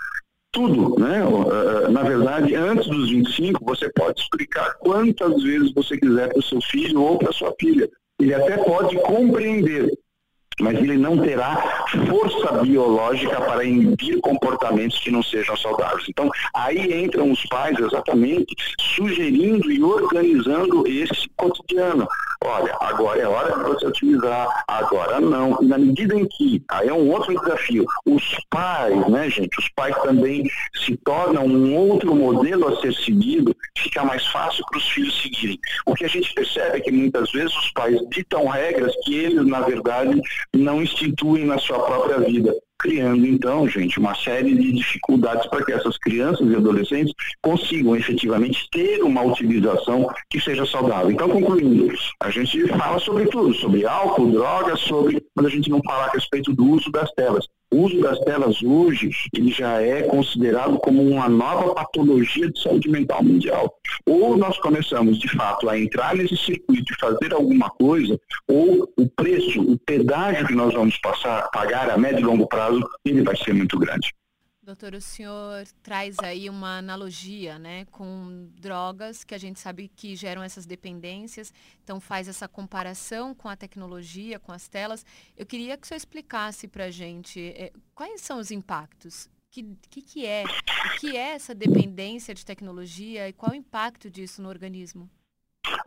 tudo, 0.51 0.99
né? 0.99 1.19
Eh, 1.19 1.85
eh, 1.85 1.87
na 1.89 2.03
verdade, 2.03 2.55
antes 2.55 2.87
dos 2.87 3.09
25, 3.09 3.63
você 3.63 3.89
pode 3.93 4.21
explicar 4.21 4.75
quantas 4.79 5.41
vezes 5.43 5.73
você 5.73 5.97
quiser 5.97 6.29
para 6.29 6.39
o 6.39 6.43
seu 6.43 6.61
filho 6.61 7.01
ou 7.01 7.17
para 7.17 7.31
sua 7.31 7.53
filha. 7.59 7.89
Ele 8.19 8.33
até 8.33 8.57
pode 8.57 8.95
compreender, 8.97 9.91
mas 10.59 10.77
ele 10.77 10.97
não 10.97 11.17
terá 11.17 11.85
força 12.07 12.61
biológica 12.61 13.41
para 13.41 13.63
inibir 13.63 14.19
comportamentos 14.21 14.99
que 14.99 15.11
não 15.11 15.23
sejam 15.23 15.55
saudáveis. 15.57 16.05
Então, 16.09 16.29
aí 16.53 17.03
entram 17.03 17.31
os 17.31 17.45
pais 17.45 17.77
exatamente 17.79 18.55
sugerindo 18.79 19.71
e 19.71 19.81
organizando 19.81 20.87
esse 20.87 21.29
cotidiano. 21.35 22.07
Olha, 22.41 22.73
agora 22.79 23.19
é 23.19 23.27
hora 23.27 23.57
de 23.57 23.63
você 23.63 23.85
utilizar, 23.87 24.63
agora 24.65 25.19
não. 25.19 25.57
E 25.61 25.65
na 25.65 25.77
medida 25.77 26.15
em 26.15 26.25
que, 26.25 26.63
aí 26.69 26.87
é 26.87 26.93
um 26.93 27.09
outro 27.09 27.37
desafio, 27.37 27.85
os 28.05 28.23
pais, 28.49 29.07
né, 29.09 29.29
gente, 29.29 29.59
os 29.59 29.67
pais 29.75 29.95
também 30.03 30.49
se 30.85 30.95
tornam 30.97 31.45
um 31.45 31.75
outro 31.75 32.15
modelo 32.15 32.69
a 32.69 32.79
ser 32.79 32.93
seguido, 32.93 33.53
fica 33.77 34.05
mais 34.05 34.25
fácil 34.27 34.63
para 34.69 34.77
os 34.77 34.89
filhos 34.89 35.21
seguirem. 35.21 35.59
O 35.85 35.93
que 35.93 36.05
a 36.05 36.07
gente 36.07 36.33
percebe 36.33 36.77
é 36.77 36.79
que 36.79 36.91
muitas 36.91 37.29
vezes 37.31 37.53
os 37.55 37.71
pais 37.71 37.99
ditam 38.09 38.47
regras 38.47 38.93
que 39.03 39.15
eles, 39.15 39.45
na 39.45 39.59
verdade, 39.59 40.19
não 40.55 40.81
instituem 40.81 41.45
na 41.45 41.57
sua 41.57 41.79
própria 41.79 42.19
vida. 42.19 42.53
criando 42.81 43.27
então, 43.27 43.67
gente, 43.67 43.99
uma 43.99 44.15
série 44.15 44.55
de 44.55 44.71
dificuldades 44.71 45.45
para 45.47 45.65
que 45.65 45.73
essas 45.73 45.97
crianças 45.97 46.49
e 46.49 46.55
adolescentes 46.55 47.13
consigam 47.41 47.93
efetivamente 47.93 48.69
ter 48.71 49.03
uma 49.03 49.21
utilização 49.21 50.09
que 50.29 50.39
seja 50.39 50.65
saudável. 50.65 51.11
Então, 51.11 51.27
concluindo, 51.27 51.93
a 52.23 52.29
gente 52.29 52.65
fala 52.69 52.97
sobre 52.99 53.25
tudo, 53.25 53.53
sobre 53.53 53.85
álcool, 53.85 54.31
drogas, 54.31 54.79
sobre, 54.79 55.21
mas 55.35 55.47
a 55.47 55.49
gente 55.49 55.69
não 55.69 55.81
fala 55.83 56.05
a 56.05 56.11
respeito 56.11 56.53
do 56.53 56.65
uso 56.71 56.89
das 56.89 57.11
telas. 57.11 57.45
O 57.71 57.83
uso 57.83 57.99
das 58.01 58.19
telas 58.21 58.63
hoje, 58.63 59.11
ele 59.31 59.51
já 59.51 59.79
é 59.79 60.01
considerado 60.01 60.79
como 60.79 61.03
uma 61.03 61.29
nova 61.29 61.75
patologia 61.75 62.51
de 62.51 62.59
saúde 62.59 62.89
mental 62.89 63.23
mundial. 63.23 63.71
Ou 64.07 64.35
nós 64.35 64.57
começamos, 64.57 65.19
de 65.19 65.29
fato, 65.29 65.69
a 65.69 65.79
entrar 65.79 66.15
nesse 66.15 66.35
circuito 66.35 66.91
e 66.91 66.99
fazer 66.99 67.31
alguma 67.31 67.69
coisa, 67.69 68.19
ou 68.47 68.91
o 68.97 69.07
preço, 69.09 69.61
o 69.61 69.77
pedágio 69.77 70.47
que 70.47 70.55
nós 70.55 70.73
vamos 70.73 70.97
passar, 70.97 71.47
pagar 71.51 71.91
a 71.91 71.97
médio 71.97 72.21
e 72.21 72.23
longo 72.23 72.47
prazo, 72.47 72.81
ele 73.05 73.21
vai 73.21 73.37
ser 73.37 73.53
muito 73.53 73.77
grande. 73.77 74.11
Doutor, 74.69 74.93
o 74.93 75.01
senhor 75.01 75.65
traz 75.81 76.15
aí 76.19 76.47
uma 76.47 76.77
analogia 76.77 77.57
né, 77.57 77.85
com 77.85 78.51
drogas 78.53 79.23
que 79.23 79.33
a 79.33 79.37
gente 79.39 79.59
sabe 79.59 79.87
que 79.87 80.15
geram 80.15 80.43
essas 80.43 80.63
dependências, 80.63 81.51
então 81.83 81.99
faz 81.99 82.27
essa 82.27 82.47
comparação 82.47 83.33
com 83.33 83.49
a 83.49 83.55
tecnologia, 83.55 84.37
com 84.37 84.51
as 84.51 84.67
telas. 84.67 85.03
Eu 85.35 85.43
queria 85.43 85.75
que 85.75 85.85
o 85.85 85.87
senhor 85.87 85.97
explicasse 85.97 86.67
para 86.67 86.83
a 86.85 86.91
gente 86.91 87.39
é, 87.57 87.73
quais 87.95 88.21
são 88.21 88.37
os 88.37 88.51
impactos, 88.51 89.25
o 89.25 89.29
que, 89.49 89.75
que, 89.89 90.01
que 90.03 90.25
é, 90.27 90.43
o 90.43 90.99
que 90.99 91.17
é 91.17 91.31
essa 91.31 91.55
dependência 91.55 92.35
de 92.35 92.45
tecnologia 92.45 93.27
e 93.27 93.33
qual 93.33 93.53
o 93.53 93.55
impacto 93.55 94.07
disso 94.07 94.39
no 94.39 94.49
organismo? 94.49 95.09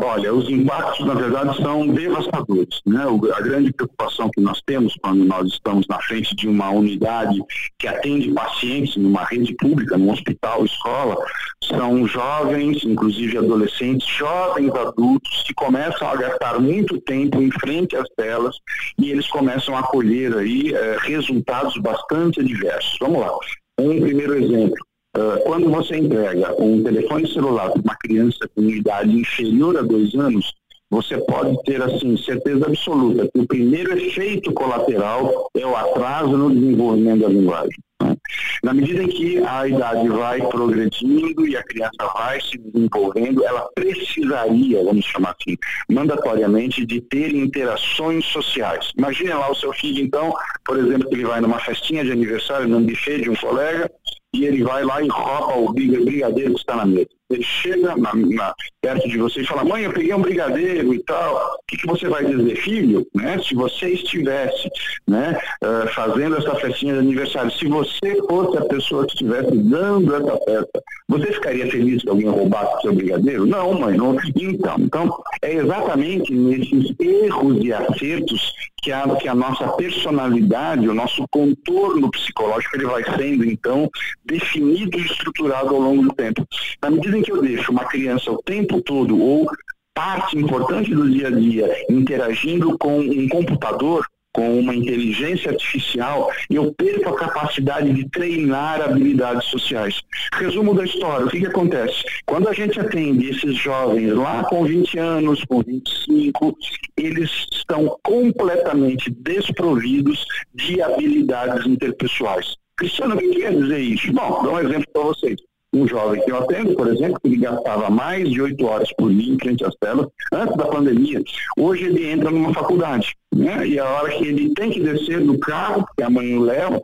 Olha, 0.05 0.35
os 0.35 0.49
impactos, 0.49 1.07
na 1.07 1.15
verdade, 1.15 1.57
são 1.63 1.87
devastadores. 1.87 2.81
Né? 2.85 3.05
a 3.35 3.41
grande 3.41 3.73
preocupação 3.73 4.29
que 4.31 4.41
nós 4.41 4.61
temos 4.67 4.95
quando 5.01 5.25
nós 5.25 5.47
estamos 5.47 5.87
na 5.87 6.01
frente 6.03 6.35
de 6.35 6.49
uma 6.49 6.71
unidade 6.71 7.41
que 7.79 7.87
atende 7.87 8.33
pacientes 8.33 8.97
numa 8.97 9.25
rede 9.25 9.55
pública, 9.55 9.97
num 9.97 10.11
hospital, 10.11 10.65
escola, 10.65 11.17
são 11.63 12.05
jovens, 12.07 12.85
inclusive 12.85 13.39
adolescentes, 13.39 14.07
jovens 14.09 14.75
adultos, 14.75 15.45
que 15.47 15.55
começam 15.55 16.09
a 16.09 16.17
gastar 16.17 16.61
muito 16.61 17.01
tempo 17.01 17.41
em 17.41 17.51
frente 17.53 17.95
às 17.97 18.09
telas 18.17 18.57
e 18.99 19.09
eles 19.09 19.29
começam 19.29 19.77
a 19.77 19.85
colher 19.85 20.37
aí 20.37 20.75
eh, 20.75 20.97
resultados 21.03 21.77
bastante 21.79 22.41
adversos. 22.41 22.97
Vamos 23.01 23.21
lá. 23.21 23.31
Um 23.79 24.01
primeiro 24.01 24.35
exemplo 24.35 24.92
Uh, 25.17 25.39
quando 25.45 25.71
você 25.71 25.99
entrega 25.99 26.55
um 26.59 26.83
telefone 26.83 27.31
celular 27.31 27.71
para 27.71 27.83
uma 27.83 27.97
criança 27.97 28.49
com 28.55 28.63
idade 28.63 29.11
inferior 29.11 29.77
a 29.77 29.83
dois 29.83 30.15
anos, 30.15 30.55
você 30.93 31.17
pode 31.19 31.57
ter 31.65 31.83
assim 31.83 32.17
certeza 32.19 32.67
absoluta 32.67 33.27
que 33.33 33.41
o 33.41 33.47
primeiro 33.47 33.99
efeito 33.99 34.53
colateral 34.53 35.51
é 35.55 35.67
o 35.67 35.75
atraso 35.75 36.37
no 36.37 36.51
desenvolvimento 36.51 37.21
da 37.21 37.29
linguagem. 37.29 37.79
Né? 38.03 38.17
Na 38.63 38.75
medida 38.75 39.03
em 39.03 39.09
que 39.09 39.39
a 39.39 39.67
idade 39.67 40.09
vai 40.09 40.47
progredindo 40.49 41.47
e 41.47 41.57
a 41.57 41.63
criança 41.63 42.11
vai 42.15 42.41
se 42.41 42.59
desenvolvendo, 42.59 43.45
ela 43.45 43.69
precisaria, 43.75 44.85
vamos 44.85 45.05
chamar 45.07 45.35
assim, 45.41 45.57
mandatoriamente 45.91 46.85
de 46.85 47.01
ter 47.01 47.35
interações 47.35 48.25
sociais. 48.27 48.93
Imagine 48.97 49.31
lá 49.31 49.51
o 49.51 49.55
seu 49.55 49.73
filho, 49.73 50.03
então, 50.03 50.35
por 50.65 50.79
exemplo, 50.79 51.09
que 51.09 51.15
ele 51.15 51.25
vai 51.25 51.41
numa 51.41 51.59
festinha 51.59 52.05
de 52.05 52.13
aniversário, 52.13 52.69
num 52.69 52.85
buffet 52.85 53.21
de 53.23 53.31
um 53.31 53.37
colega, 53.37 53.91
e 54.35 54.47
ele 54.47 54.63
vai 54.63 54.83
lá 54.83 55.03
e 55.03 55.09
rouba 55.09 55.57
o 55.57 55.73
brigadeiro 55.73 56.55
que 56.55 56.61
está 56.61 56.77
na 56.77 56.87
mesa. 56.87 57.09
Ele 57.31 57.43
chega 57.43 57.97
na, 57.97 58.15
na, 58.15 58.55
perto 58.81 59.09
de 59.09 59.17
você 59.17 59.41
e 59.41 59.47
fala, 59.47 59.65
mãe, 59.65 59.85
eu 59.85 59.93
peguei 59.93 60.13
um 60.13 60.21
brigadeiro 60.21 60.93
e 60.93 60.99
tal. 61.05 61.35
O 61.35 61.59
que, 61.67 61.79
que 61.79 61.87
você 61.87 62.09
vai 62.09 62.25
dizer, 62.25 62.57
filho? 62.57 63.07
Né? 63.15 63.39
Se 63.43 63.55
você 63.55 63.89
estivesse 63.91 64.71
né, 65.09 65.39
uh, 65.65 65.89
fazendo 65.95 66.37
essa 66.37 66.55
festinha 66.57 66.95
de 66.95 67.01
aniversário, 67.01 67.51
se 67.53 67.67
você 67.67 68.17
fosse 68.29 68.59
a 68.59 68.65
pessoa 68.65 69.07
que 69.07 69.13
estivesse 69.13 69.57
dando 69.57 70.15
essa 70.15 70.39
festa, 70.45 70.83
você 71.09 71.33
ficaria 71.33 71.71
feliz 71.71 72.03
que 72.03 72.09
alguém 72.09 72.29
roubasse 72.29 72.77
o 72.77 72.81
seu 72.83 72.95
brigadeiro? 72.95 73.47
Não, 73.47 73.73
mãe. 73.75 73.97
Não. 73.97 74.17
Então, 74.37 74.77
então, 74.79 75.23
é 75.43 75.55
exatamente 75.55 76.35
nesses 76.35 76.95
erros 76.99 77.65
e 77.65 77.73
acertos 77.73 78.53
que 78.83 78.91
a, 78.91 79.17
que 79.17 79.29
a 79.29 79.35
nossa 79.35 79.69
personalidade, 79.69 80.89
o 80.89 80.95
nosso 80.95 81.25
contorno 81.31 82.11
psicológico, 82.11 82.77
ele 82.77 82.87
vai 82.87 83.05
sendo, 83.17 83.45
então, 83.45 83.89
definido 84.25 84.99
e 84.99 85.07
estruturado 85.07 85.69
ao 85.69 85.81
longo 85.81 86.03
do 86.03 86.13
tempo. 86.13 86.45
Na 86.83 86.91
medida 86.91 87.17
em 87.17 87.23
que 87.23 87.31
eu 87.31 87.41
deixo 87.41 87.71
uma 87.71 87.85
criança 87.85 88.33
o 88.33 88.43
tempo 88.43 88.83
todo, 88.83 89.17
ou 89.17 89.49
parte 89.95 90.37
importante 90.37 90.93
do 90.93 91.09
dia 91.09 91.29
a 91.29 91.31
dia, 91.31 91.87
interagindo 91.89 92.77
com 92.77 92.99
um 92.99 93.29
computador, 93.29 94.05
com 94.33 94.59
uma 94.59 94.75
inteligência 94.75 95.51
artificial, 95.51 96.31
eu 96.51 96.73
perco 96.73 97.11
a 97.11 97.19
capacidade 97.19 97.93
de 97.93 98.09
treinar 98.09 98.81
habilidades 98.81 99.47
sociais. 99.49 100.01
Resumo 100.35 100.75
da 100.75 100.85
história, 100.85 101.27
o 101.27 101.31
que, 101.31 101.41
que 101.41 101.47
acontece? 101.47 102.03
Quando 102.27 102.49
a 102.49 102.53
gente 102.53 102.81
atende 102.81 103.29
esses 103.29 103.55
jovens 103.57 104.13
lá 104.13 104.45
com 104.45 104.65
20 104.65 104.99
anos, 104.99 105.45
com 105.45 105.63
25, 105.63 106.57
eles 106.97 107.47
estão 107.53 107.99
completamente 108.03 109.11
desprovidos 109.11 110.25
de 110.55 110.81
habilidades 110.81 111.67
interpessoais. 111.67 112.57
Cristiano, 112.77 113.15
o 113.15 113.19
que 113.19 113.29
quer 113.29 113.55
dizer 113.55 113.79
isso? 113.79 114.13
Bom, 114.13 114.43
dar 114.43 114.51
um 114.51 114.59
exemplo 114.61 114.87
para 114.93 115.03
vocês 115.03 115.37
um 115.75 115.89
jovem 115.89 116.23
que 116.23 116.31
eu 116.31 116.37
atendo, 116.37 116.75
por 116.75 116.87
exemplo, 116.89 117.19
que 117.21 117.29
ele 117.29 117.39
gastava 117.39 117.89
mais 117.89 118.31
de 118.31 118.43
oito 118.43 118.67
horas 118.67 118.93
por 118.93 119.11
dia 119.11 119.33
em 119.33 119.39
frente 119.39 119.65
às 119.65 119.75
telas, 119.77 120.07
antes 120.33 120.55
da 120.57 120.67
pandemia, 120.67 121.23
hoje 121.57 121.85
ele 121.85 122.11
entra 122.11 122.31
numa 122.31 122.53
faculdade. 122.53 123.17
Né? 123.35 123.67
E 123.67 123.79
a 123.79 123.89
hora 123.89 124.13
que 124.13 124.27
ele 124.27 124.53
tem 124.55 124.71
que 124.71 124.81
descer 124.81 125.21
do 125.21 125.39
carro, 125.39 125.85
porque 125.87 126.03
a 126.03 126.11
mãe 126.11 126.35
o 126.35 126.43
leva, 126.43 126.81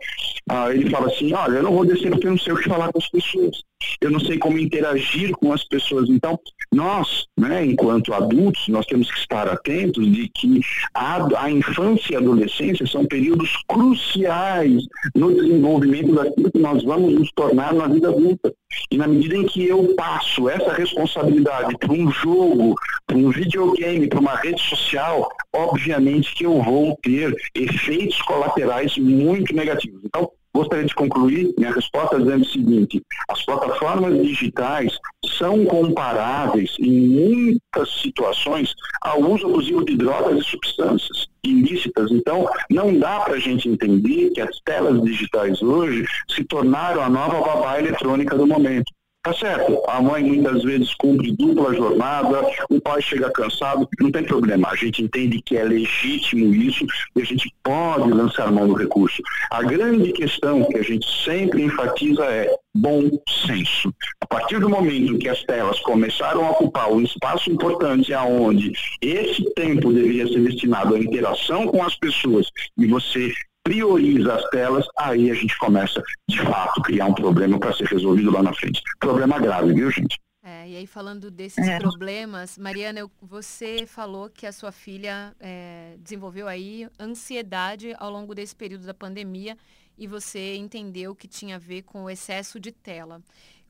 ah, 0.48 0.72
ele 0.72 0.88
fala 0.88 1.08
assim, 1.08 1.32
olha, 1.34 1.58
eu 1.58 1.62
não 1.62 1.74
vou 1.74 1.84
descer 1.84 2.10
porque 2.10 2.26
eu 2.26 2.30
não 2.30 2.38
sei 2.38 2.52
o 2.52 2.56
que 2.56 2.68
falar 2.68 2.90
com 2.90 2.98
as 2.98 3.08
pessoas. 3.08 3.62
Eu 4.00 4.10
não 4.10 4.18
sei 4.18 4.38
como 4.38 4.58
interagir 4.58 5.32
com 5.32 5.52
as 5.52 5.62
pessoas. 5.64 6.08
Então, 6.08 6.38
nós, 6.72 7.26
né, 7.38 7.64
enquanto 7.64 8.12
adultos, 8.12 8.66
nós 8.68 8.86
temos 8.86 9.10
que 9.10 9.18
estar 9.18 9.46
atentos 9.48 10.10
de 10.10 10.28
que 10.28 10.60
a, 10.94 11.44
a 11.44 11.50
infância 11.50 12.12
e 12.12 12.16
a 12.16 12.18
adolescência 12.18 12.86
são 12.86 13.04
períodos 13.06 13.50
cruciais 13.68 14.82
no 15.14 15.32
desenvolvimento 15.32 16.14
daquilo 16.14 16.50
que 16.50 16.58
nós 16.58 16.82
vamos 16.82 17.14
nos 17.14 17.30
tornar 17.32 17.72
na 17.72 17.86
vida 17.86 18.08
adulta. 18.08 18.52
E 18.90 18.96
na 18.96 19.06
medida 19.06 19.36
em 19.36 19.46
que 19.46 19.66
eu 19.66 19.94
passo 19.94 20.48
essa 20.48 20.72
responsabilidade 20.72 21.76
para 21.78 21.92
um 21.92 22.10
jogo, 22.10 22.74
para 23.06 23.16
um 23.16 23.30
videogame, 23.30 24.08
para 24.08 24.20
uma 24.20 24.36
rede 24.36 24.60
social, 24.62 25.28
obviamente 25.54 26.34
que 26.38 26.44
eu 26.44 26.62
vou 26.62 26.96
ter 27.02 27.34
efeitos 27.52 28.22
colaterais 28.22 28.96
muito 28.96 29.52
negativos. 29.54 30.00
Então, 30.04 30.30
gostaria 30.54 30.84
de 30.84 30.94
concluir 30.94 31.52
minha 31.58 31.72
resposta 31.72 32.18
dizendo 32.18 32.42
o 32.42 32.48
seguinte: 32.48 33.02
as 33.28 33.44
plataformas 33.44 34.22
digitais 34.22 34.96
são 35.36 35.64
comparáveis 35.66 36.76
em 36.78 37.08
muitas 37.08 38.00
situações 38.00 38.72
ao 39.02 39.20
uso 39.20 39.46
abusivo 39.46 39.84
de 39.84 39.96
drogas 39.96 40.38
e 40.38 40.44
substâncias 40.48 41.26
ilícitas. 41.44 42.10
Então, 42.12 42.48
não 42.70 42.96
dá 42.96 43.20
para 43.20 43.34
a 43.34 43.40
gente 43.40 43.68
entender 43.68 44.30
que 44.30 44.40
as 44.40 44.60
telas 44.64 45.02
digitais 45.02 45.60
hoje 45.60 46.04
se 46.28 46.44
tornaram 46.44 47.02
a 47.02 47.10
nova 47.10 47.40
babá 47.40 47.80
eletrônica 47.80 48.36
do 48.36 48.46
momento. 48.46 48.92
Tá 49.22 49.34
certo, 49.34 49.82
a 49.88 50.00
mãe 50.00 50.22
muitas 50.22 50.62
vezes 50.62 50.94
cumpre 50.94 51.32
dupla 51.32 51.74
jornada, 51.74 52.40
o 52.70 52.80
pai 52.80 53.02
chega 53.02 53.30
cansado, 53.30 53.88
não 54.00 54.12
tem 54.12 54.24
problema. 54.24 54.68
A 54.68 54.76
gente 54.76 55.02
entende 55.02 55.42
que 55.42 55.56
é 55.56 55.64
legítimo 55.64 56.54
isso 56.54 56.86
e 57.16 57.22
a 57.22 57.24
gente 57.24 57.52
pode 57.62 58.10
lançar 58.10 58.50
mão 58.52 58.68
do 58.68 58.74
recurso. 58.74 59.20
A 59.50 59.62
grande 59.62 60.12
questão 60.12 60.64
que 60.64 60.78
a 60.78 60.82
gente 60.82 61.06
sempre 61.24 61.62
enfatiza 61.62 62.24
é 62.24 62.48
bom 62.74 63.10
senso. 63.46 63.92
A 64.20 64.26
partir 64.26 64.60
do 64.60 64.68
momento 64.68 65.18
que 65.18 65.28
as 65.28 65.42
telas 65.44 65.80
começaram 65.80 66.46
a 66.46 66.50
ocupar 66.52 66.90
um 66.90 67.02
espaço 67.02 67.50
importante 67.50 68.14
aonde 68.14 68.72
esse 69.02 69.42
tempo 69.54 69.92
deveria 69.92 70.28
ser 70.28 70.42
destinado 70.44 70.94
à 70.94 70.98
interação 70.98 71.66
com 71.66 71.82
as 71.82 71.96
pessoas 71.96 72.48
e 72.78 72.86
você 72.86 73.32
prioriza 73.68 74.34
as 74.34 74.48
telas, 74.48 74.86
aí 74.96 75.30
a 75.30 75.34
gente 75.34 75.56
começa, 75.58 76.02
de 76.26 76.40
fato, 76.40 76.80
criar 76.80 77.04
um 77.04 77.12
problema 77.12 77.60
para 77.60 77.74
ser 77.74 77.84
resolvido 77.84 78.30
lá 78.30 78.42
na 78.42 78.54
frente. 78.54 78.80
Problema 78.98 79.38
grave, 79.38 79.74
viu, 79.74 79.90
gente? 79.90 80.18
É, 80.42 80.66
e 80.70 80.76
aí 80.76 80.86
falando 80.86 81.30
desses 81.30 81.68
é. 81.68 81.78
problemas, 81.78 82.56
Mariana, 82.56 83.06
você 83.20 83.86
falou 83.86 84.30
que 84.30 84.46
a 84.46 84.52
sua 84.52 84.72
filha 84.72 85.36
é, 85.38 85.96
desenvolveu 85.98 86.48
aí 86.48 86.88
ansiedade 86.98 87.94
ao 87.98 88.10
longo 88.10 88.34
desse 88.34 88.56
período 88.56 88.86
da 88.86 88.94
pandemia 88.94 89.54
e 89.98 90.06
você 90.06 90.56
entendeu 90.56 91.14
que 91.14 91.28
tinha 91.28 91.56
a 91.56 91.58
ver 91.58 91.82
com 91.82 92.04
o 92.04 92.10
excesso 92.10 92.58
de 92.58 92.72
tela. 92.72 93.20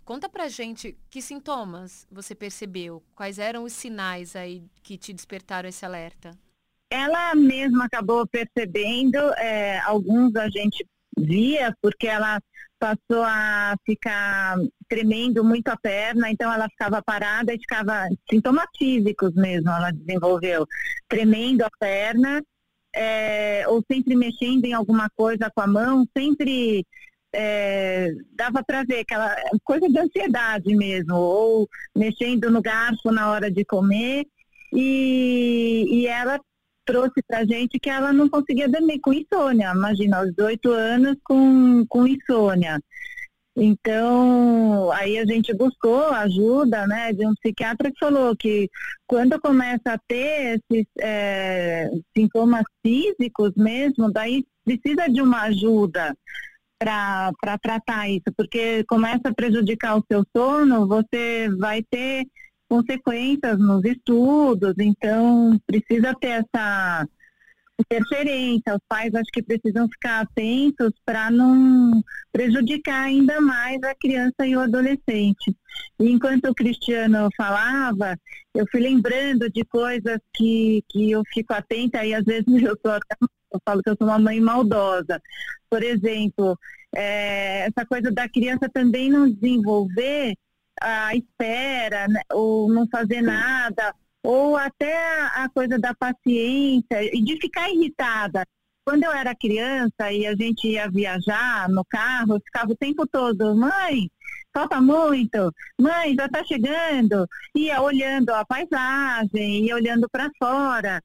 Conta 0.04 0.28
pra 0.28 0.46
gente 0.46 0.96
que 1.10 1.20
sintomas 1.20 2.06
você 2.08 2.36
percebeu, 2.36 3.02
quais 3.16 3.40
eram 3.40 3.64
os 3.64 3.72
sinais 3.72 4.36
aí 4.36 4.62
que 4.80 4.96
te 4.96 5.12
despertaram 5.12 5.68
esse 5.68 5.84
alerta? 5.84 6.30
Ela 6.90 7.34
mesma 7.34 7.84
acabou 7.84 8.26
percebendo, 8.26 9.18
é, 9.36 9.78
alguns 9.80 10.34
a 10.36 10.48
gente 10.48 10.86
via, 11.16 11.74
porque 11.82 12.06
ela 12.06 12.40
passou 12.78 13.22
a 13.24 13.74
ficar 13.84 14.56
tremendo 14.88 15.44
muito 15.44 15.68
a 15.68 15.76
perna, 15.76 16.30
então 16.30 16.52
ela 16.52 16.68
ficava 16.68 17.02
parada 17.02 17.52
e 17.52 17.58
ficava 17.58 18.08
sintomas 18.30 18.66
físicos 18.78 19.34
mesmo, 19.34 19.68
ela 19.68 19.90
desenvolveu 19.90 20.64
tremendo 21.08 21.62
a 21.62 21.70
perna 21.78 22.40
é, 22.94 23.64
ou 23.68 23.82
sempre 23.90 24.14
mexendo 24.14 24.64
em 24.64 24.72
alguma 24.72 25.10
coisa 25.10 25.50
com 25.54 25.60
a 25.60 25.66
mão, 25.66 26.06
sempre 26.16 26.86
é, 27.32 28.10
dava 28.32 28.62
para 28.64 28.84
ver 28.84 29.00
aquela 29.00 29.36
coisa 29.64 29.88
de 29.88 29.98
ansiedade 29.98 30.74
mesmo, 30.74 31.14
ou 31.14 31.68
mexendo 31.94 32.50
no 32.50 32.62
garfo 32.62 33.10
na 33.10 33.30
hora 33.30 33.50
de 33.50 33.64
comer. 33.64 34.26
E, 34.72 35.86
e 35.90 36.06
ela 36.06 36.38
trouxe 36.88 37.22
para 37.28 37.44
gente 37.44 37.78
que 37.78 37.90
ela 37.90 38.14
não 38.14 38.30
conseguia 38.30 38.66
dormir 38.66 38.98
com 39.00 39.12
insônia. 39.12 39.72
Imagina, 39.74 40.20
aos 40.20 40.38
oito 40.38 40.70
anos 40.70 41.18
com, 41.22 41.84
com 41.86 42.06
insônia. 42.06 42.80
Então, 43.54 44.90
aí 44.92 45.18
a 45.18 45.26
gente 45.26 45.52
buscou 45.52 46.04
ajuda 46.04 46.86
né, 46.86 47.12
de 47.12 47.26
um 47.26 47.34
psiquiatra 47.34 47.90
que 47.90 47.98
falou 47.98 48.34
que 48.34 48.70
quando 49.06 49.38
começa 49.38 49.92
a 49.92 49.98
ter 50.08 50.60
esses 50.70 50.86
é, 50.98 51.90
sintomas 52.16 52.64
físicos 52.82 53.52
mesmo, 53.54 54.10
daí 54.10 54.46
precisa 54.64 55.08
de 55.08 55.20
uma 55.20 55.42
ajuda 55.42 56.16
para 56.78 57.58
tratar 57.60 58.08
isso, 58.08 58.32
porque 58.36 58.84
começa 58.84 59.28
a 59.28 59.34
prejudicar 59.34 59.98
o 59.98 60.04
seu 60.10 60.24
sono, 60.34 60.86
você 60.86 61.50
vai 61.58 61.82
ter 61.82 62.24
consequências 62.68 63.58
nos 63.58 63.84
estudos, 63.84 64.74
então 64.78 65.58
precisa 65.66 66.14
ter 66.20 66.44
essa 66.44 67.06
interferência. 67.80 68.74
Os 68.74 68.82
pais 68.88 69.14
acho 69.14 69.30
que 69.32 69.42
precisam 69.42 69.88
ficar 69.88 70.20
atentos 70.20 70.92
para 71.04 71.30
não 71.30 72.02
prejudicar 72.32 73.04
ainda 73.04 73.40
mais 73.40 73.82
a 73.82 73.94
criança 73.94 74.46
e 74.46 74.56
o 74.56 74.60
adolescente. 74.60 75.56
E 75.98 76.10
enquanto 76.10 76.46
o 76.46 76.54
Cristiano 76.54 77.28
falava, 77.36 78.18
eu 78.54 78.66
fui 78.70 78.80
lembrando 78.80 79.50
de 79.50 79.64
coisas 79.64 80.18
que, 80.34 80.82
que 80.88 81.10
eu 81.10 81.22
fico 81.32 81.52
atenta 81.52 82.04
e 82.04 82.14
às 82.14 82.24
vezes 82.24 82.46
eu 82.62 82.76
sou 82.84 82.98
eu 83.50 83.60
falo 83.64 83.82
que 83.82 83.88
eu 83.88 83.96
sou 83.96 84.06
uma 84.06 84.18
mãe 84.18 84.40
maldosa. 84.40 85.22
Por 85.70 85.82
exemplo, 85.82 86.58
é, 86.94 87.60
essa 87.60 87.86
coisa 87.86 88.10
da 88.10 88.28
criança 88.28 88.68
também 88.68 89.10
não 89.10 89.30
desenvolver 89.30 90.34
a 90.80 91.14
espera, 91.14 92.08
né, 92.08 92.20
ou 92.32 92.68
não 92.72 92.86
fazer 92.88 93.22
nada, 93.22 93.94
ou 94.22 94.56
até 94.56 94.96
a 95.34 95.48
coisa 95.52 95.78
da 95.78 95.94
paciência 95.94 97.02
e 97.14 97.22
de 97.22 97.36
ficar 97.40 97.70
irritada. 97.70 98.44
Quando 98.84 99.04
eu 99.04 99.12
era 99.12 99.34
criança 99.34 100.10
e 100.10 100.26
a 100.26 100.34
gente 100.34 100.66
ia 100.66 100.90
viajar 100.90 101.68
no 101.68 101.84
carro, 101.84 102.36
eu 102.36 102.40
ficava 102.40 102.72
o 102.72 102.76
tempo 102.76 103.06
todo, 103.06 103.54
mãe, 103.54 104.10
falta 104.52 104.80
muito, 104.80 105.52
mãe, 105.78 106.14
já 106.14 106.26
está 106.26 106.42
chegando, 106.42 107.26
ia 107.54 107.82
olhando 107.82 108.30
a 108.30 108.44
paisagem, 108.44 109.66
ia 109.66 109.74
olhando 109.74 110.08
para 110.10 110.30
fora. 110.38 111.02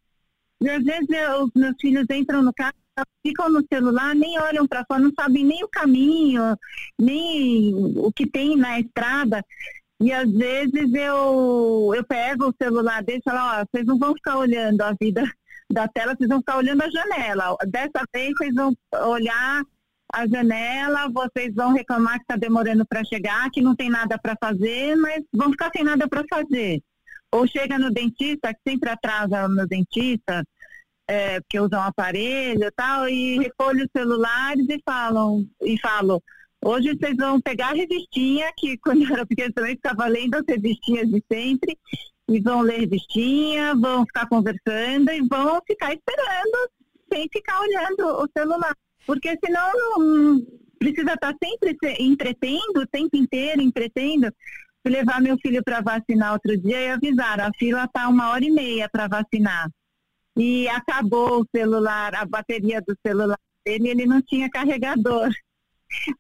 E 0.64 0.70
às 0.70 0.82
vezes 0.82 1.10
eu, 1.10 1.44
os 1.44 1.52
meus 1.54 1.76
filhos 1.82 2.06
entram 2.10 2.42
no 2.42 2.54
carro, 2.54 2.74
ficam 3.22 3.50
no 3.50 3.62
celular, 3.72 4.16
nem 4.16 4.40
olham 4.40 4.66
para 4.66 4.86
fora, 4.86 5.02
não 5.02 5.12
sabem 5.20 5.44
nem 5.44 5.62
o 5.62 5.68
caminho, 5.68 6.58
nem 6.98 7.74
o 7.98 8.10
que 8.14 8.26
tem 8.26 8.56
na 8.56 8.80
estrada. 8.80 9.44
E 10.02 10.14
às 10.14 10.32
vezes 10.32 10.94
eu, 10.94 11.92
eu 11.94 12.04
pego 12.06 12.48
o 12.48 12.56
celular 12.62 13.04
dele 13.04 13.20
e 13.20 13.30
falo, 13.30 13.40
ó, 13.40 13.66
vocês 13.66 13.86
não 13.86 14.00
vão 14.00 14.14
ficar 14.14 14.38
olhando 14.38 14.82
a 14.82 14.94
vida 14.94 15.24
da 15.70 15.86
tela, 15.90 16.16
vocês 16.16 16.30
vão 16.30 16.40
ficar 16.40 16.58
olhando 16.58 16.82
a 16.82 16.90
janela. 16.90 17.58
Dessa 17.68 18.06
vez 18.14 18.32
vocês 18.38 18.56
vão 18.56 18.74
olhar 19.06 19.64
a 20.14 20.28
janela, 20.28 21.10
vocês 21.10 21.54
vão 21.54 21.74
reclamar 21.74 22.16
que 22.20 22.24
está 22.24 22.38
demorando 22.38 22.86
para 22.86 23.04
chegar, 23.04 23.52
que 23.52 23.62
não 23.62 23.76
tem 23.76 23.90
nada 23.90 24.18
para 24.18 24.38
fazer, 24.42 24.96
mas 24.96 25.26
vão 25.34 25.52
ficar 25.52 25.72
sem 25.76 25.84
nada 25.84 26.08
para 26.08 26.24
fazer. 26.30 26.82
Ou 27.34 27.48
chega 27.48 27.80
no 27.80 27.90
dentista, 27.92 28.54
que 28.54 28.60
sempre 28.72 28.90
atrasa 28.90 29.48
no 29.48 29.68
dentista, 29.68 30.44
é, 31.08 31.40
porque 31.42 31.60
usam 31.60 31.80
um 31.80 31.84
aparelho 31.84 32.66
e 32.66 32.72
tal, 32.72 33.10
e 33.10 33.40
recolhe 33.40 33.84
os 33.84 33.90
celulares 33.96 34.66
e 34.70 34.80
falam, 34.86 35.44
e 35.62 35.80
falam, 35.80 36.22
hoje 36.64 36.96
vocês 36.96 37.18
vão 37.18 37.42
pegar 37.42 37.70
a 37.70 37.74
revistinha, 37.74 38.52
que 38.56 38.78
quando 38.84 39.04
eu 39.04 39.14
era 39.14 39.26
pequena 39.26 39.52
também 39.52 39.76
ficava 39.76 40.06
lendo 40.06 40.36
as 40.36 40.44
revistinhas 40.48 41.10
de 41.10 41.24
sempre, 41.32 41.78
e 42.30 42.40
vão 42.40 42.62
ler 42.62 42.82
revistinha, 42.82 43.76
vão 43.76 44.06
ficar 44.06 44.28
conversando 44.28 45.12
e 45.12 45.22
vão 45.28 45.60
ficar 45.68 45.94
esperando 45.94 46.70
sem 47.12 47.28
ficar 47.32 47.60
olhando 47.60 48.24
o 48.24 48.28
celular. 48.36 48.76
Porque 49.06 49.38
senão 49.44 49.72
não, 49.74 50.42
precisa 50.80 51.14
estar 51.14 51.36
sempre 51.44 51.78
entretendo, 52.00 52.78
o 52.78 52.88
tempo 52.88 53.16
inteiro 53.18 53.62
entretendo. 53.62 54.32
Fui 54.84 54.92
levar 54.92 55.22
meu 55.22 55.38
filho 55.38 55.64
para 55.64 55.82
vacinar 55.82 56.34
outro 56.34 56.56
dia 56.58 56.80
e 56.80 56.90
avisaram, 56.90 57.46
a 57.46 57.52
fila 57.58 57.86
está 57.86 58.08
uma 58.08 58.30
hora 58.30 58.44
e 58.44 58.52
meia 58.52 58.90
para 58.90 59.08
vacinar 59.08 59.72
e 60.36 60.68
acabou 60.68 61.42
o 61.42 61.48
celular, 61.56 62.16
a 62.16 62.26
bateria 62.26 62.82
do 62.82 62.96
celular 63.06 63.40
dele, 63.66 63.90
ele 63.90 64.06
não 64.06 64.22
tinha 64.22 64.50
carregador. 64.50 65.30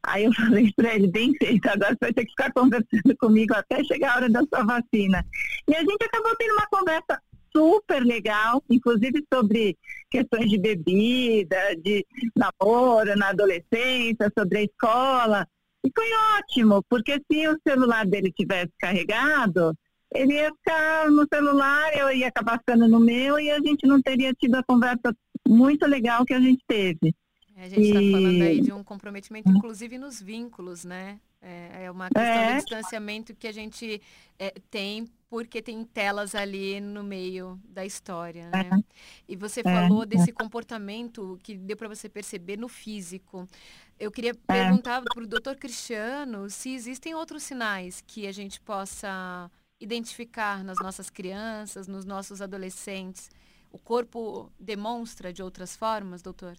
Aí 0.04 0.26
eu 0.26 0.34
falei 0.34 0.71
para 0.76 0.95
ele, 0.95 1.10
bem 1.10 1.34
feito, 1.36 1.67
agora 1.67 1.93
você 1.93 1.97
vai 1.99 2.13
ter 2.13 2.26
que 2.26 2.32
ficar 2.32 2.54
conversando 2.54 3.17
comigo 3.19 3.54
até 3.56 3.84
chegar 3.84 4.13
a 4.13 4.15
hora 4.17 4.30
da 4.30 4.41
sua 4.41 4.63
vacina. 4.63 5.26
E 5.67 5.76
a 5.76 5.80
gente 5.80 6.04
acabou 6.04 6.36
tendo 6.36 6.54
uma 6.54 6.67
conversa 6.67 7.21
super 7.56 8.04
legal, 8.04 8.63
inclusive 8.69 9.26
sobre 9.32 9.78
questões 10.10 10.49
de 10.49 10.60
bebida, 10.60 11.58
de 11.84 12.06
namoro 12.36 13.15
na 13.15 13.30
adolescência, 13.30 14.32
sobre 14.38 14.60
a 14.60 14.63
escola. 14.63 15.47
E 15.85 15.91
foi 15.93 16.09
ótimo, 16.37 16.83
porque 16.89 17.21
se 17.29 17.47
o 17.47 17.59
celular 17.67 18.05
dele 18.05 18.31
tivesse 18.31 18.71
carregado, 18.79 19.75
ele 20.13 20.33
ia 20.33 20.51
ficar 20.51 21.09
no 21.11 21.27
celular, 21.31 21.97
eu 21.97 22.11
ia 22.11 22.27
acabar 22.27 22.59
ficando 22.59 22.87
no 22.87 22.99
meu 22.99 23.39
e 23.39 23.51
a 23.51 23.59
gente 23.59 23.85
não 23.85 24.01
teria 24.01 24.33
tido 24.33 24.55
a 24.55 24.63
conversa 24.63 25.13
muito 25.47 25.85
legal 25.85 26.25
que 26.25 26.33
a 26.33 26.39
gente 26.39 26.63
teve. 26.67 27.13
É, 27.55 27.65
a 27.65 27.69
gente 27.69 27.87
está 27.87 28.01
e... 28.01 28.11
falando 28.11 28.41
aí 28.41 28.61
de 28.61 28.71
um 28.71 28.83
comprometimento, 28.83 29.49
inclusive 29.49 29.97
nos 29.97 30.21
vínculos, 30.21 30.85
né? 30.85 31.19
É, 31.41 31.85
é 31.85 31.91
uma 31.91 32.07
questão 32.07 32.23
é. 32.23 32.55
de 32.55 32.61
distanciamento 32.61 33.35
que 33.35 33.47
a 33.47 33.51
gente 33.51 34.01
é, 34.39 34.53
tem 34.71 35.05
porque 35.33 35.63
tem 35.63 35.83
telas 35.83 36.35
ali 36.35 36.79
no 36.79 37.03
meio 37.03 37.59
da 37.67 37.83
história, 37.83 38.51
né? 38.51 38.69
É. 38.71 38.83
E 39.27 39.35
você 39.35 39.63
falou 39.63 40.05
desse 40.05 40.31
comportamento 40.31 41.39
que 41.41 41.55
deu 41.57 41.75
para 41.75 41.87
você 41.87 42.07
perceber 42.07 42.55
no 42.55 42.69
físico. 42.69 43.47
Eu 43.99 44.12
queria 44.12 44.34
perguntar 44.34 45.01
para 45.01 45.23
o 45.23 45.27
doutor 45.27 45.56
Cristiano 45.56 46.49
se 46.49 46.73
existem 46.73 47.13
outros 47.13 47.43
sinais 47.43 48.03
que 48.06 48.27
a 48.27 48.32
gente 48.32 48.60
possa 48.60 49.49
identificar 49.79 50.63
nas 50.63 50.79
nossas 50.79 51.10
crianças, 51.10 51.88
nos 51.88 52.06
nossos 52.06 52.41
adolescentes? 52.41 53.29
O 53.71 53.77
corpo 53.77 54.51
demonstra 54.60 55.32
de 55.34 55.41
outras 55.41 55.75
formas, 55.75 56.21
doutor? 56.21 56.56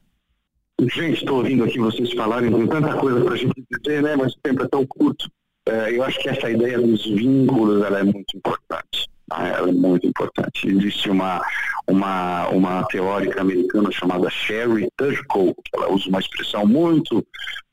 Gente, 0.80 1.18
estou 1.20 1.38
ouvindo 1.38 1.64
aqui 1.64 1.78
vocês 1.78 2.12
falarem, 2.12 2.52
tem 2.52 2.66
tanta 2.66 2.96
coisa 2.96 3.24
para 3.24 3.34
a 3.34 3.36
gente 3.36 3.64
dizer, 3.70 4.02
né? 4.02 4.16
Mas 4.16 4.32
o 4.32 4.38
tempo 4.42 4.62
é 4.62 4.68
tão 4.68 4.86
curto. 4.86 5.30
É, 5.66 5.96
eu 5.96 6.02
acho 6.02 6.18
que 6.20 6.28
essa 6.28 6.50
ideia 6.50 6.78
dos 6.78 7.06
vínculos 7.06 7.82
ela 7.84 8.00
é 8.00 8.02
muito 8.02 8.36
importante. 8.36 9.08
Tá? 9.28 9.46
Ela 9.46 9.68
é 9.68 9.72
muito 9.72 10.06
importante. 10.06 10.66
Existe 10.66 11.08
uma, 11.08 11.40
uma, 11.86 12.48
uma 12.48 12.84
teórica 12.84 13.40
americana 13.40 13.90
chamada 13.90 14.30
Sherry 14.30 14.88
Turkle, 14.96 15.54
ela 15.74 15.92
usa 15.92 16.08
uma 16.08 16.20
expressão 16.20 16.66
muito, 16.66 17.24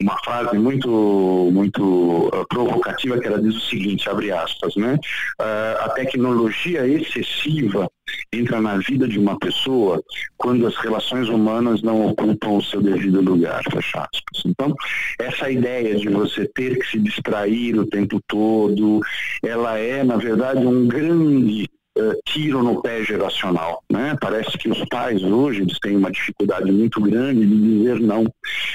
uma 0.01 0.17
frase 0.23 0.57
muito, 0.57 1.49
muito 1.51 2.27
uh, 2.27 2.47
provocativa, 2.49 3.19
que 3.19 3.27
ela 3.27 3.41
diz 3.41 3.55
o 3.55 3.69
seguinte, 3.69 4.09
abre 4.09 4.31
aspas, 4.31 4.75
né? 4.75 4.99
Uh, 5.39 5.83
a 5.83 5.89
tecnologia 5.89 6.85
excessiva 6.87 7.89
entra 8.33 8.59
na 8.59 8.77
vida 8.77 9.07
de 9.07 9.19
uma 9.19 9.37
pessoa 9.39 10.01
quando 10.37 10.65
as 10.67 10.75
relações 10.77 11.29
humanas 11.29 11.81
não 11.81 12.07
ocupam 12.07 12.57
o 12.57 12.63
seu 12.63 12.81
devido 12.81 13.21
lugar, 13.21 13.61
fecha 13.71 13.99
aspas. 13.99 14.43
Então, 14.45 14.73
essa 15.19 15.49
ideia 15.49 15.95
de 15.95 16.09
você 16.09 16.45
ter 16.47 16.77
que 16.79 16.87
se 16.87 16.99
distrair 16.99 17.77
o 17.77 17.85
tempo 17.85 18.19
todo, 18.27 18.99
ela 19.43 19.77
é, 19.77 20.03
na 20.03 20.17
verdade, 20.17 20.65
um 20.65 20.87
grande 20.87 21.69
uh, 22.09 22.17
tiro 22.25 22.63
no 22.63 22.81
pé 22.81 23.03
geracional. 23.03 23.83
Né? 23.91 24.17
Parece 24.19 24.57
que 24.57 24.69
os 24.69 24.83
pais 24.85 25.21
hoje 25.23 25.61
eles 25.61 25.79
têm 25.79 25.95
uma 25.95 26.11
dificuldade 26.11 26.71
muito 26.71 27.01
grande 27.01 27.45
de 27.45 27.77
dizer 27.77 27.99
não. 27.99 28.25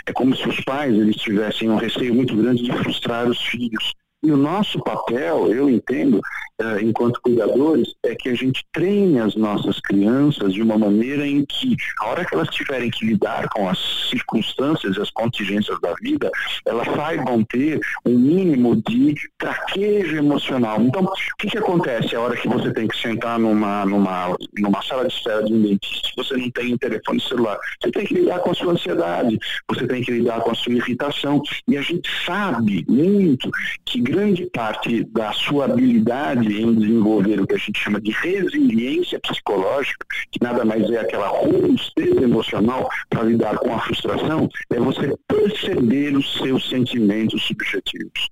É 0.06 0.12
como 0.12 0.36
se 0.36 0.48
os 0.48 0.60
pais 0.60 0.94
eles 0.94 1.16
tivessem 1.16 1.70
um 1.70 1.76
receio 1.76 2.14
muito 2.14 2.36
grande 2.36 2.62
de 2.62 2.72
frustrar 2.72 3.28
os 3.28 3.40
filhos. 3.44 3.92
E 4.26 4.32
o 4.32 4.36
nosso 4.36 4.80
papel, 4.80 5.54
eu 5.54 5.70
entendo, 5.70 6.20
uh, 6.60 6.80
enquanto 6.82 7.20
cuidadores, 7.22 7.94
é 8.04 8.12
que 8.16 8.28
a 8.28 8.34
gente 8.34 8.66
treine 8.72 9.20
as 9.20 9.36
nossas 9.36 9.78
crianças 9.78 10.52
de 10.52 10.60
uma 10.60 10.76
maneira 10.76 11.24
em 11.24 11.44
que, 11.44 11.76
a 12.00 12.08
hora 12.08 12.24
que 12.24 12.34
elas 12.34 12.48
tiverem 12.48 12.90
que 12.90 13.06
lidar 13.06 13.48
com 13.50 13.68
as 13.68 13.78
circunstâncias 14.10 14.96
e 14.96 15.00
as 15.00 15.10
contingências 15.10 15.80
da 15.80 15.94
vida, 16.02 16.28
elas 16.66 16.88
saibam 16.96 17.44
ter 17.44 17.78
um 18.04 18.18
mínimo 18.18 18.74
de 18.74 19.14
traquejo 19.38 20.16
emocional. 20.16 20.80
Então, 20.80 21.04
o 21.04 21.12
que, 21.38 21.46
que 21.46 21.58
acontece 21.58 22.16
a 22.16 22.20
hora 22.20 22.36
que 22.36 22.48
você 22.48 22.72
tem 22.72 22.88
que 22.88 23.00
sentar 23.00 23.38
numa, 23.38 23.86
numa, 23.86 24.36
numa 24.58 24.82
sala 24.82 25.06
de 25.06 25.14
espera 25.14 25.44
de 25.44 25.54
um 25.54 25.62
dentista, 25.62 26.08
você 26.16 26.36
não 26.36 26.50
tem 26.50 26.74
um 26.74 26.78
telefone 26.78 27.20
celular? 27.20 27.56
Você 27.80 27.92
tem 27.92 28.04
que 28.04 28.14
lidar 28.14 28.40
com 28.40 28.50
a 28.50 28.54
sua 28.54 28.72
ansiedade, 28.72 29.38
você 29.68 29.86
tem 29.86 30.02
que 30.02 30.10
lidar 30.10 30.40
com 30.40 30.50
a 30.50 30.54
sua 30.56 30.72
irritação. 30.72 31.40
E 31.68 31.76
a 31.76 31.82
gente 31.82 32.10
sabe 32.24 32.84
muito 32.88 33.48
que 33.84 34.00
grande 34.16 34.46
parte 34.46 35.05
da 35.05 35.31
sua 35.35 35.66
habilidade 35.66 36.62
em 36.62 36.74
desenvolver 36.74 37.38
o 37.38 37.46
que 37.46 37.55
a 37.55 37.59
gente 37.59 37.79
chama 37.79 38.00
de 38.00 38.12
resiliência 38.12 39.20
psicológica, 39.20 40.07
que 40.33 40.42
nada 40.42 40.64
mais 40.64 40.90
é 40.90 41.00
aquela 41.00 41.29
robustez 41.29 42.16
emocional 42.16 42.88
para 43.11 43.24
lidar 43.24 43.59
com 43.59 43.74
a 43.74 43.79
frustração, 43.79 44.48
é 44.70 44.81
você 44.81 45.14
perceber 45.29 46.16
os 46.16 46.33
seus 46.38 46.66
sentimentos 46.70 47.42
subjetivos. 47.42 48.31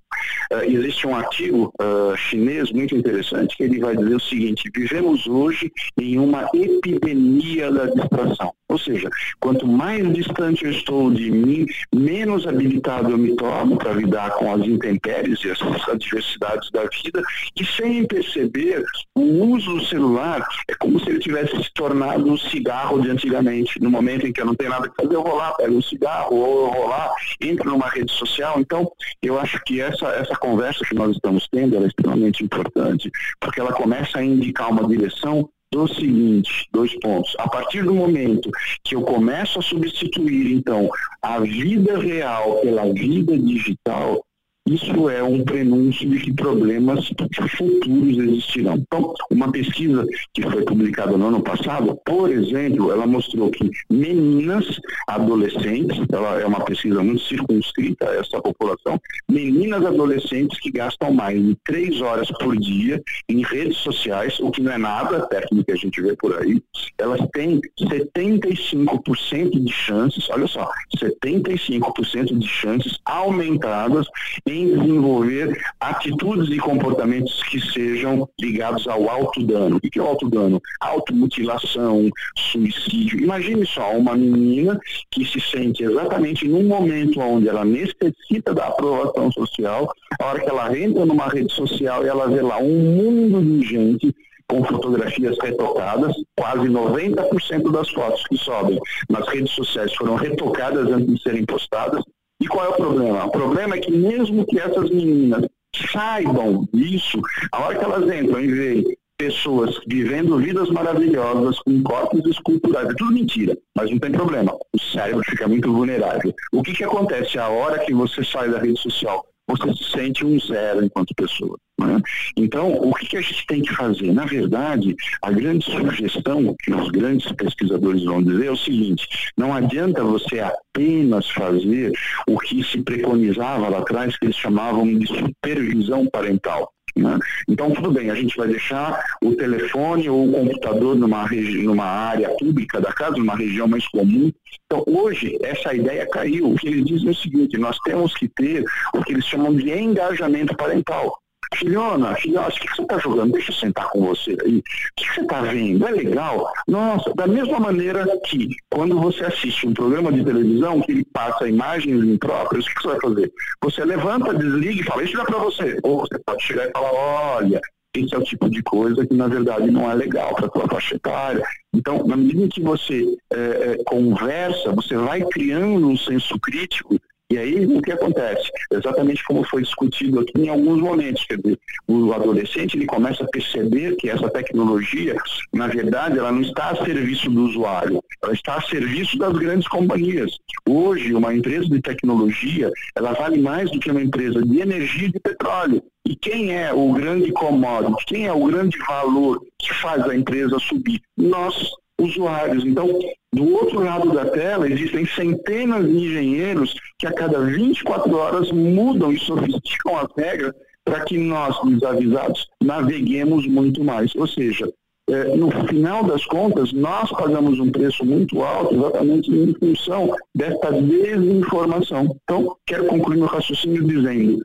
Uh, 0.51 0.63
existe 0.63 1.05
um 1.05 1.15
artigo 1.15 1.71
uh, 1.79 2.17
chinês 2.17 2.71
muito 2.71 2.95
interessante 2.95 3.55
que 3.55 3.63
ele 3.63 3.79
vai 3.79 3.95
dizer 3.95 4.15
o 4.15 4.19
seguinte: 4.19 4.71
vivemos 4.75 5.27
hoje 5.27 5.71
em 5.99 6.17
uma 6.17 6.49
epidemia 6.55 7.71
da 7.71 7.85
distração. 7.85 8.51
Ou 8.67 8.79
seja, 8.79 9.09
quanto 9.39 9.67
mais 9.67 10.11
distante 10.11 10.65
eu 10.65 10.71
estou 10.71 11.11
de 11.11 11.29
mim, 11.29 11.67
menos 11.93 12.47
habilitado 12.47 13.11
eu 13.11 13.17
me 13.17 13.35
torno 13.35 13.77
para 13.77 13.93
lidar 13.93 14.31
com 14.31 14.51
as 14.51 14.61
intempéries 14.65 15.43
e 15.43 15.51
as 15.51 15.61
adversidades 15.87 16.71
da 16.71 16.83
vida, 16.85 17.21
e 17.55 17.63
sem 17.63 18.05
perceber, 18.07 18.83
o 19.15 19.21
uso 19.21 19.75
do 19.75 19.85
celular 19.85 20.45
é 20.67 20.73
como 20.75 20.99
se 20.99 21.09
ele 21.09 21.19
tivesse 21.19 21.55
se 21.63 21.71
tornado 21.73 22.29
um 22.29 22.37
cigarro 22.37 22.99
de 22.99 23.09
antigamente. 23.09 23.79
No 23.81 23.91
momento 23.91 24.25
em 24.25 24.33
que 24.33 24.41
eu 24.41 24.45
não 24.45 24.55
tenho 24.55 24.71
nada 24.71 24.89
que 24.89 24.95
fazer, 24.95 25.15
eu 25.15 25.23
vou 25.23 25.35
lá, 25.35 25.53
pego 25.53 25.75
um 25.75 25.81
cigarro, 25.81 26.35
ou 26.35 26.65
eu 26.65 26.73
vou 26.73 26.87
lá, 26.87 27.13
entro 27.39 27.69
numa 27.69 27.87
rede 27.87 28.11
social. 28.11 28.59
Então, 28.59 28.91
eu 29.21 29.39
acho 29.39 29.61
que 29.63 29.79
essa, 29.79 30.07
essa 30.07 30.35
conversa 30.35 30.83
que 30.85 30.95
nós 30.95 31.15
estamos 31.15 31.47
tendo 31.51 31.77
é 31.77 31.87
extremamente 31.87 32.43
importante, 32.43 33.11
porque 33.39 33.59
ela 33.59 33.73
começa 33.73 34.17
a 34.17 34.23
indicar 34.23 34.71
uma 34.71 34.87
direção 34.87 35.49
do 35.71 35.87
seguinte, 35.87 36.67
dois 36.71 36.97
pontos. 36.99 37.35
A 37.39 37.49
partir 37.49 37.83
do 37.83 37.93
momento 37.93 38.49
que 38.83 38.95
eu 38.95 39.01
começo 39.01 39.59
a 39.59 39.61
substituir, 39.61 40.53
então, 40.53 40.89
a 41.21 41.39
vida 41.39 41.99
real 41.99 42.59
pela 42.61 42.91
vida 42.93 43.37
digital, 43.37 44.25
isso 44.67 45.09
é 45.09 45.21
um 45.21 45.43
prenúncio 45.43 46.09
de 46.09 46.19
que 46.19 46.33
problemas 46.33 47.11
futuros 47.55 48.17
existirão. 48.17 48.73
Então, 48.75 49.13
uma 49.29 49.51
pesquisa 49.51 50.03
que 50.33 50.41
foi 50.41 50.63
publicada 50.63 51.15
no 51.15 51.27
ano 51.27 51.43
passado, 51.43 51.95
por 52.03 52.31
exemplo, 52.31 52.91
ela 52.91 53.05
mostrou 53.05 53.51
que 53.51 53.69
meninas, 53.91 54.79
adolescentes, 55.07 56.03
ela 56.11 56.41
é 56.41 56.45
uma 56.47 56.65
pesquisa 56.65 57.03
muito 57.03 57.21
circunscrita 57.21 58.09
a 58.09 58.15
essa 58.15 58.41
população, 58.41 58.99
meninas 59.29 59.85
adolescentes 59.85 60.59
que 60.59 60.71
gastam 60.71 61.13
mais 61.13 61.39
de 61.39 61.55
três 61.63 62.01
horas 62.01 62.27
por 62.39 62.57
dia 62.57 62.99
em 63.29 63.43
redes 63.43 63.77
sociais, 63.77 64.39
o 64.39 64.49
que 64.49 64.61
não 64.61 64.71
é 64.71 64.79
nada, 64.79 65.27
técnico 65.27 65.65
que 65.65 65.73
a 65.73 65.75
gente 65.75 66.01
vê 66.01 66.15
por 66.15 66.35
aí, 66.39 66.59
elas 66.97 67.21
têm 67.33 67.61
75% 67.79 69.63
de 69.63 69.71
chances, 69.71 70.27
olha 70.31 70.47
só, 70.47 70.67
75% 70.97 72.35
de 72.35 72.47
chances 72.47 72.97
aumentadas 73.05 74.07
em 74.47 74.54
em 74.55 74.77
desenvolver 74.77 75.57
atitudes 75.79 76.49
e 76.49 76.57
comportamentos 76.57 77.43
que 77.43 77.59
sejam 77.59 78.27
ligados 78.39 78.87
ao 78.87 79.09
autodano. 79.09 79.77
O 79.77 79.81
que 79.81 79.99
é 79.99 80.01
o 80.01 80.07
autodano? 80.07 80.61
Automutilação, 80.79 82.09
suicídio. 82.37 83.19
Imagine 83.21 83.65
só 83.65 83.91
uma 83.91 84.15
menina 84.15 84.79
que 85.11 85.25
se 85.25 85.39
sente 85.39 85.83
exatamente 85.83 86.47
num 86.47 86.63
momento 86.63 87.19
onde 87.19 87.49
ela 87.49 87.65
necessita 87.65 88.53
da 88.53 88.67
aprovação 88.67 89.31
social, 89.31 89.91
a 90.19 90.25
hora 90.25 90.39
que 90.41 90.49
ela 90.49 90.77
entra 90.77 91.05
numa 91.05 91.27
rede 91.27 91.53
social 91.53 92.05
e 92.05 92.07
ela 92.07 92.27
vê 92.27 92.41
lá 92.41 92.57
um 92.59 92.79
mundo 92.79 93.41
de 93.43 93.67
gente 93.67 94.15
com 94.47 94.63
fotografias 94.63 95.35
retocadas, 95.41 96.15
quase 96.37 96.67
90% 96.67 97.71
das 97.71 97.89
fotos 97.89 98.23
que 98.27 98.37
sobem 98.37 98.79
nas 99.09 99.27
redes 99.27 99.51
sociais 99.51 99.93
foram 99.95 100.15
retocadas 100.15 100.87
antes 100.87 101.15
de 101.15 101.21
serem 101.21 101.45
postadas, 101.45 102.03
e 102.45 102.47
qual 102.47 102.65
é 102.65 102.69
o 102.69 102.73
problema? 102.73 103.25
O 103.25 103.31
problema 103.31 103.75
é 103.75 103.79
que 103.79 103.91
mesmo 103.91 104.45
que 104.45 104.59
essas 104.59 104.91
meninas 104.91 105.45
saibam 105.91 106.67
disso, 106.71 107.19
a 107.51 107.65
hora 107.65 107.75
que 107.75 107.83
elas 107.83 108.03
entram 108.03 108.39
e 108.39 108.47
veem 108.47 108.97
pessoas 109.17 109.79
vivendo 109.87 110.37
vidas 110.37 110.69
maravilhosas 110.69 111.59
com 111.59 111.81
corpos 111.81 112.23
esculturais, 112.27 112.87
é 112.89 112.93
tudo 112.93 113.13
mentira, 113.13 113.57
mas 113.75 113.89
não 113.89 113.97
tem 113.97 114.11
problema. 114.11 114.55
O 114.73 114.79
cérebro 114.79 115.23
fica 115.25 115.47
muito 115.47 115.73
vulnerável. 115.73 116.33
O 116.53 116.61
que, 116.61 116.73
que 116.73 116.83
acontece 116.83 117.39
a 117.39 117.49
hora 117.49 117.79
que 117.79 117.93
você 117.93 118.23
sai 118.23 118.49
da 118.49 118.59
rede 118.59 118.79
social? 118.79 119.25
Você 119.47 119.73
se 119.73 119.91
sente 119.91 120.25
um 120.25 120.39
zero 120.39 120.83
enquanto 120.83 121.13
pessoa. 121.15 121.57
Né? 121.79 122.01
Então, 122.37 122.71
o 122.71 122.93
que, 122.93 123.17
a 123.17 123.21
gente 123.21 123.45
tem 123.47 123.61
que 123.61 123.73
fazer? 123.73 124.13
Na 124.13 124.25
verdade, 124.25 124.95
a 125.21 125.31
grande 125.31 125.65
sugestão 125.65 126.55
que 126.63 126.73
os 126.73 126.89
grandes 126.89 127.31
pesquisadores 127.33 128.03
vão 128.03 128.23
dizer 128.23 128.47
é 128.47 128.51
o 128.51 128.57
seguinte: 128.57 129.07
não 129.37 129.53
adianta 129.53 130.03
você 130.03 130.39
apenas 130.39 131.29
fazer 131.29 131.91
o 132.27 132.39
que 132.39 132.63
se 132.63 132.81
preconizava 132.81 133.69
lá 133.69 133.79
atrás, 133.79 134.17
que 134.17 134.25
eles 134.25 134.37
chamavam 134.37 134.97
de 134.97 135.07
supervisão 135.07 136.07
parental. 136.07 136.71
Né? 136.95 137.19
Então, 137.47 137.71
tudo 137.71 137.91
bem, 137.91 138.09
a 138.09 138.15
gente 138.15 138.37
vai 138.37 138.47
deixar 138.47 139.03
o 139.21 139.35
telefone 139.35 140.09
ou 140.09 140.29
o 140.29 140.31
computador 140.31 140.95
numa, 140.95 141.27
numa 141.63 141.85
área 141.85 142.29
pública 142.29 142.79
da 142.79 142.93
casa, 142.93 143.17
numa 143.17 143.35
região 143.35 143.67
mais 143.67 143.87
comum. 143.89 144.31
Então, 144.65 144.83
hoje, 144.87 145.37
essa 145.41 145.73
ideia 145.73 146.07
caiu. 146.09 146.51
O 146.51 146.55
que 146.55 146.67
eles 146.67 146.85
dizem 146.85 147.09
é 147.09 147.11
o 147.11 147.15
seguinte: 147.15 147.57
nós 147.57 147.77
temos 147.79 148.13
que 148.13 148.27
ter 148.29 148.63
o 148.93 149.03
que 149.03 149.13
eles 149.13 149.25
chamam 149.25 149.53
de 149.53 149.69
engajamento 149.71 150.55
parental. 150.55 151.19
Filhona, 151.55 152.15
filhote, 152.15 152.59
o 152.59 152.61
que 152.61 152.75
você 152.75 152.81
está 152.81 152.97
jogando? 152.97 153.31
Deixa 153.31 153.51
eu 153.51 153.55
sentar 153.55 153.89
com 153.89 154.05
você 154.05 154.35
aí. 154.45 154.57
O 154.57 154.63
que 154.95 155.13
você 155.13 155.21
está 155.21 155.41
vendo? 155.41 155.87
É 155.87 155.91
legal? 155.91 156.51
Nossa, 156.67 157.13
da 157.13 157.27
mesma 157.27 157.59
maneira 157.59 158.05
que 158.25 158.49
quando 158.69 158.99
você 158.99 159.25
assiste 159.25 159.67
um 159.67 159.73
programa 159.73 160.11
de 160.11 160.23
televisão 160.23 160.81
que 160.81 160.91
ele 160.91 161.05
passa 161.13 161.47
imagens 161.47 162.03
impróprias, 162.03 162.65
o 162.65 162.67
que 162.67 162.81
você 162.81 162.87
vai 162.89 162.99
fazer? 163.01 163.31
Você 163.63 163.85
levanta, 163.85 164.33
desliga 164.33 164.81
e 164.81 164.83
fala, 164.83 165.03
isso 165.03 165.15
não 165.15 165.23
é 165.23 165.25
para 165.25 165.39
você. 165.39 165.79
Ou 165.83 165.99
você 166.01 166.19
pode 166.25 166.43
chegar 166.43 166.67
e 166.67 166.71
falar, 166.71 166.91
olha, 166.93 167.61
esse 167.95 168.13
é 168.13 168.17
o 168.17 168.23
tipo 168.23 168.49
de 168.49 168.61
coisa 168.61 169.05
que 169.05 169.13
na 169.13 169.27
verdade 169.27 169.71
não 169.71 169.89
é 169.89 169.93
legal 169.93 170.35
para 170.35 170.47
a 170.47 170.49
tua 170.49 170.67
faixa 170.67 170.95
etária. 170.95 171.43
Então, 171.73 172.05
na 172.05 172.17
medida 172.17 172.47
que 172.47 172.61
você 172.61 173.17
é, 173.31 173.77
conversa, 173.85 174.73
você 174.73 174.95
vai 174.97 175.21
criando 175.21 175.87
um 175.87 175.97
senso 175.97 176.37
crítico 176.39 176.99
e 177.31 177.39
aí, 177.39 177.65
o 177.65 177.81
que 177.81 177.91
acontece? 177.91 178.51
Exatamente 178.71 179.23
como 179.23 179.43
foi 179.43 179.63
discutido 179.63 180.19
aqui 180.19 180.33
em 180.39 180.47
alguns 180.47 180.79
momentos, 180.79 181.25
quer 181.25 181.37
dizer, 181.37 181.59
o 181.87 182.13
adolescente 182.13 182.77
ele 182.77 182.85
começa 182.85 183.23
a 183.23 183.27
perceber 183.27 183.95
que 183.95 184.09
essa 184.09 184.29
tecnologia, 184.29 185.15
na 185.51 185.67
verdade, 185.67 186.19
ela 186.19 186.31
não 186.31 186.41
está 186.41 186.69
a 186.69 186.85
serviço 186.85 187.29
do 187.31 187.45
usuário, 187.45 187.99
ela 188.23 188.33
está 188.33 188.55
a 188.55 188.61
serviço 188.61 189.17
das 189.17 189.33
grandes 189.33 189.67
companhias. 189.67 190.37
Hoje, 190.69 191.15
uma 191.15 191.33
empresa 191.33 191.67
de 191.67 191.81
tecnologia, 191.81 192.71
ela 192.95 193.13
vale 193.13 193.41
mais 193.41 193.71
do 193.71 193.79
que 193.79 193.89
uma 193.89 194.03
empresa 194.03 194.43
de 194.43 194.59
energia 194.59 195.07
e 195.07 195.11
de 195.11 195.19
petróleo. 195.19 195.81
E 196.07 196.15
quem 196.15 196.55
é 196.55 196.71
o 196.71 196.93
grande 196.93 197.31
commodity, 197.31 198.05
quem 198.05 198.27
é 198.27 198.33
o 198.33 198.45
grande 198.45 198.77
valor 198.87 199.41
que 199.57 199.73
faz 199.73 200.07
a 200.07 200.15
empresa 200.15 200.59
subir? 200.59 201.01
Nós, 201.17 201.71
usuários. 201.99 202.65
Então, 202.65 202.87
do 203.33 203.53
outro 203.53 203.83
lado 203.83 204.11
da 204.13 204.25
tela, 204.25 204.69
existem 204.69 205.05
centenas 205.05 205.85
de 205.85 205.93
engenheiros 205.93 206.73
que 206.97 207.07
a 207.07 207.13
cada 207.13 207.39
24 207.41 208.15
horas 208.15 208.51
mudam 208.51 209.11
e 209.11 209.19
sofisticam 209.19 209.97
as 209.97 210.07
regras 210.15 210.53
para 210.83 211.03
que 211.03 211.17
nós, 211.17 211.57
desavisados, 211.65 212.47
naveguemos 212.63 213.47
muito 213.47 213.83
mais. 213.83 214.15
Ou 214.15 214.27
seja, 214.27 214.71
é, 215.09 215.35
no 215.35 215.51
final 215.67 216.03
das 216.03 216.25
contas, 216.25 216.71
nós 216.73 217.11
pagamos 217.11 217.59
um 217.59 217.71
preço 217.71 218.05
muito 218.05 218.41
alto 218.41 218.75
exatamente 218.75 219.31
em 219.31 219.53
função 219.53 220.15
desta 220.33 220.71
desinformação. 220.71 222.17
Então, 222.23 222.55
quero 222.65 222.85
concluir 222.85 223.17
meu 223.17 223.27
raciocínio 223.27 223.83
dizendo, 223.83 224.41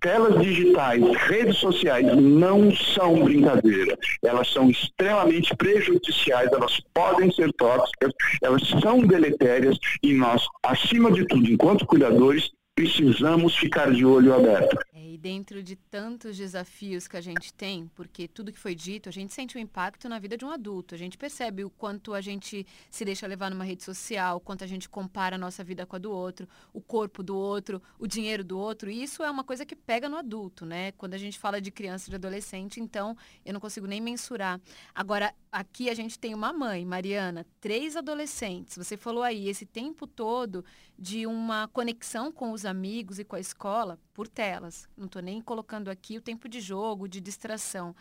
telas 0.00 0.40
digitais, 0.40 1.02
redes 1.28 1.56
sociais 1.58 2.06
não 2.16 2.74
são 2.74 3.24
brincadeira. 3.24 3.96
Elas 4.22 4.52
são 4.52 4.70
extremamente 4.70 5.54
prejudiciais, 5.56 6.50
elas 6.52 6.80
podem 6.94 7.30
ser 7.32 7.52
tóxicas, 7.54 8.12
elas 8.42 8.62
são 8.82 9.00
deletérias 9.00 9.78
e 10.02 10.12
nós, 10.12 10.46
acima 10.62 11.10
de 11.10 11.26
tudo, 11.26 11.50
enquanto 11.50 11.86
cuidadores, 11.86 12.50
precisamos 12.74 13.56
ficar 13.56 13.90
de 13.90 14.04
olho 14.04 14.34
aberto. 14.34 14.76
Dentro 15.16 15.62
de 15.62 15.76
tantos 15.76 16.36
desafios 16.36 17.08
que 17.08 17.16
a 17.16 17.20
gente 17.20 17.52
tem, 17.52 17.90
porque 17.94 18.28
tudo 18.28 18.52
que 18.52 18.58
foi 18.58 18.74
dito, 18.74 19.08
a 19.08 19.12
gente 19.12 19.32
sente 19.32 19.56
o 19.56 19.58
um 19.58 19.62
impacto 19.62 20.08
na 20.08 20.18
vida 20.18 20.36
de 20.36 20.44
um 20.44 20.50
adulto. 20.50 20.94
A 20.94 20.98
gente 20.98 21.16
percebe 21.16 21.64
o 21.64 21.70
quanto 21.70 22.14
a 22.14 22.20
gente 22.20 22.66
se 22.90 23.04
deixa 23.04 23.26
levar 23.26 23.50
numa 23.50 23.64
rede 23.64 23.82
social, 23.82 24.36
o 24.36 24.40
quanto 24.40 24.64
a 24.64 24.66
gente 24.66 24.88
compara 24.88 25.36
a 25.36 25.38
nossa 25.38 25.64
vida 25.64 25.86
com 25.86 25.96
a 25.96 25.98
do 25.98 26.10
outro, 26.10 26.48
o 26.72 26.80
corpo 26.80 27.22
do 27.22 27.36
outro, 27.36 27.82
o 27.98 28.06
dinheiro 28.06 28.44
do 28.44 28.58
outro. 28.58 28.90
E 28.90 29.02
isso 29.02 29.22
é 29.22 29.30
uma 29.30 29.44
coisa 29.44 29.64
que 29.64 29.74
pega 29.74 30.08
no 30.08 30.16
adulto, 30.16 30.64
né? 30.66 30.92
Quando 30.92 31.14
a 31.14 31.18
gente 31.18 31.38
fala 31.38 31.60
de 31.60 31.70
criança 31.70 32.08
e 32.08 32.10
de 32.10 32.16
adolescente, 32.16 32.80
então 32.80 33.16
eu 33.44 33.52
não 33.52 33.60
consigo 33.60 33.86
nem 33.86 34.00
mensurar. 34.00 34.60
Agora, 34.94 35.34
aqui 35.50 35.88
a 35.88 35.94
gente 35.94 36.18
tem 36.18 36.34
uma 36.34 36.52
mãe, 36.52 36.84
Mariana, 36.84 37.46
três 37.60 37.96
adolescentes. 37.96 38.76
Você 38.76 38.96
falou 38.96 39.22
aí 39.22 39.48
esse 39.48 39.64
tempo 39.64 40.06
todo 40.06 40.64
de 40.98 41.26
uma 41.26 41.68
conexão 41.68 42.32
com 42.32 42.52
os 42.52 42.64
amigos 42.64 43.18
e 43.18 43.24
com 43.24 43.36
a 43.36 43.40
escola 43.40 43.98
por 44.14 44.28
telas. 44.28 44.88
Estou 45.06 45.22
nem 45.22 45.40
colocando 45.40 45.90
aqui 45.90 46.18
o 46.18 46.22
tempo 46.22 46.48
de 46.48 46.60
jogo, 46.60 47.08
de 47.08 47.20
distração. 47.20 47.94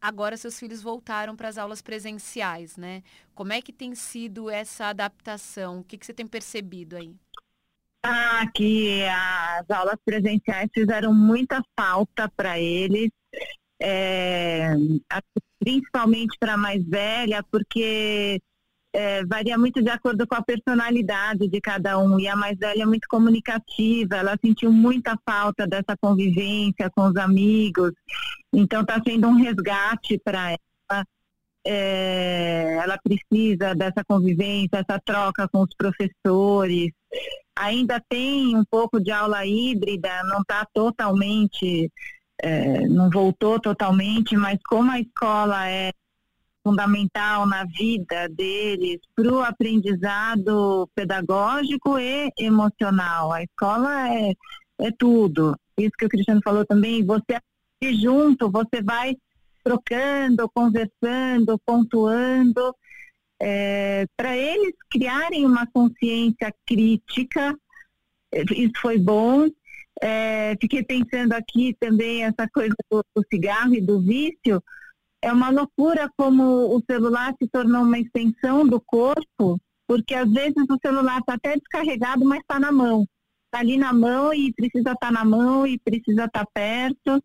Agora 0.00 0.36
seus 0.36 0.58
filhos 0.58 0.80
voltaram 0.80 1.34
para 1.34 1.48
as 1.48 1.58
aulas 1.58 1.82
presenciais, 1.82 2.76
né? 2.76 3.02
Como 3.34 3.52
é 3.52 3.60
que 3.60 3.72
tem 3.72 3.94
sido 3.94 4.48
essa 4.48 4.86
adaptação? 4.86 5.80
O 5.80 5.84
que, 5.84 5.98
que 5.98 6.06
você 6.06 6.14
tem 6.14 6.26
percebido 6.26 6.96
aí? 6.96 7.14
Ah, 8.02 8.46
que 8.54 9.02
as 9.04 9.68
aulas 9.70 9.98
presenciais 10.04 10.70
fizeram 10.72 11.12
muita 11.12 11.60
falta 11.76 12.28
para 12.28 12.58
eles, 12.58 13.10
é, 13.80 14.70
principalmente 15.58 16.36
para 16.38 16.54
a 16.54 16.56
mais 16.56 16.82
velha, 16.84 17.42
porque 17.50 18.40
é, 18.92 19.24
varia 19.24 19.58
muito 19.58 19.82
de 19.82 19.90
acordo 19.90 20.26
com 20.26 20.34
a 20.34 20.42
personalidade 20.42 21.48
de 21.48 21.60
cada 21.60 21.98
um. 21.98 22.18
E 22.18 22.26
a 22.28 22.36
mais 22.36 22.58
velha 22.58 22.82
é 22.82 22.86
muito 22.86 23.06
comunicativa, 23.08 24.16
ela 24.16 24.36
sentiu 24.42 24.72
muita 24.72 25.18
falta 25.28 25.66
dessa 25.66 25.96
convivência 26.00 26.90
com 26.94 27.06
os 27.08 27.16
amigos, 27.16 27.92
então 28.52 28.82
está 28.82 29.00
sendo 29.06 29.28
um 29.28 29.34
resgate 29.34 30.18
para 30.24 30.52
ela. 30.52 31.04
É, 31.66 32.78
ela 32.82 32.98
precisa 32.98 33.74
dessa 33.74 34.02
convivência, 34.06 34.78
essa 34.78 34.98
troca 35.04 35.46
com 35.48 35.62
os 35.62 35.74
professores 35.76 36.92
ainda 37.58 38.00
tem 38.08 38.56
um 38.56 38.64
pouco 38.64 39.00
de 39.00 39.10
aula 39.10 39.44
híbrida, 39.44 40.22
não 40.24 40.40
está 40.40 40.64
totalmente, 40.72 41.90
é, 42.40 42.86
não 42.86 43.10
voltou 43.10 43.60
totalmente, 43.60 44.36
mas 44.36 44.58
como 44.68 44.90
a 44.92 45.00
escola 45.00 45.68
é 45.68 45.92
fundamental 46.68 47.46
na 47.46 47.64
vida 47.64 48.28
deles 48.28 49.00
para 49.14 49.32
o 49.32 49.42
aprendizado 49.42 50.88
pedagógico 50.94 51.98
e 51.98 52.30
emocional. 52.38 53.32
A 53.32 53.42
escola 53.42 54.14
é, 54.14 54.34
é 54.80 54.90
tudo. 54.90 55.56
Isso 55.78 55.92
que 55.98 56.06
o 56.06 56.08
Cristiano 56.08 56.40
falou 56.44 56.66
também, 56.66 57.04
você 57.04 57.40
junto, 57.94 58.50
você 58.50 58.82
vai 58.82 59.16
trocando, 59.64 60.48
conversando, 60.52 61.58
pontuando 61.64 62.74
é, 63.40 64.06
para 64.16 64.36
eles 64.36 64.74
criarem 64.90 65.46
uma 65.46 65.66
consciência 65.66 66.52
crítica, 66.66 67.56
é, 68.32 68.42
isso 68.54 68.72
foi 68.80 68.98
bom. 68.98 69.48
É, 70.00 70.56
fiquei 70.60 70.82
pensando 70.82 71.32
aqui 71.32 71.76
também 71.78 72.24
essa 72.24 72.48
coisa 72.52 72.74
do, 72.90 73.04
do, 73.14 73.24
cigarro 73.32 73.74
e 73.74 73.80
do 73.80 74.00
vício. 74.00 74.62
É 75.22 75.32
uma 75.32 75.50
loucura 75.50 76.08
como 76.16 76.76
o 76.76 76.82
celular 76.88 77.34
se 77.40 77.48
tornou 77.48 77.82
uma 77.82 77.98
extensão 77.98 78.66
do 78.66 78.80
corpo, 78.80 79.60
porque 79.86 80.14
às 80.14 80.30
vezes 80.30 80.64
o 80.68 80.78
celular 80.84 81.18
está 81.18 81.34
até 81.34 81.56
descarregado, 81.56 82.24
mas 82.24 82.40
está 82.40 82.60
na 82.60 82.70
mão. 82.70 83.04
Está 83.46 83.60
ali 83.60 83.76
na 83.76 83.92
mão 83.92 84.32
e 84.32 84.52
precisa 84.52 84.92
estar 84.92 85.08
tá 85.08 85.10
na 85.10 85.24
mão 85.24 85.66
e 85.66 85.78
precisa 85.78 86.26
estar 86.26 86.44
tá 86.44 86.50
perto. 86.52 87.22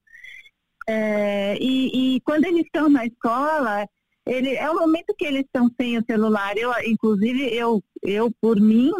É, 0.87 1.57
e, 1.59 2.15
e 2.15 2.21
quando 2.21 2.45
eles 2.45 2.65
estão 2.65 2.89
na 2.89 3.05
escola, 3.05 3.85
ele 4.25 4.55
é 4.55 4.69
o 4.69 4.75
momento 4.75 5.13
que 5.17 5.25
eles 5.25 5.41
estão 5.41 5.69
sem 5.79 5.97
o 5.97 6.05
celular. 6.05 6.57
Eu, 6.57 6.71
inclusive, 6.85 7.53
eu, 7.53 7.83
eu 8.01 8.31
por 8.41 8.59
mim 8.59 8.91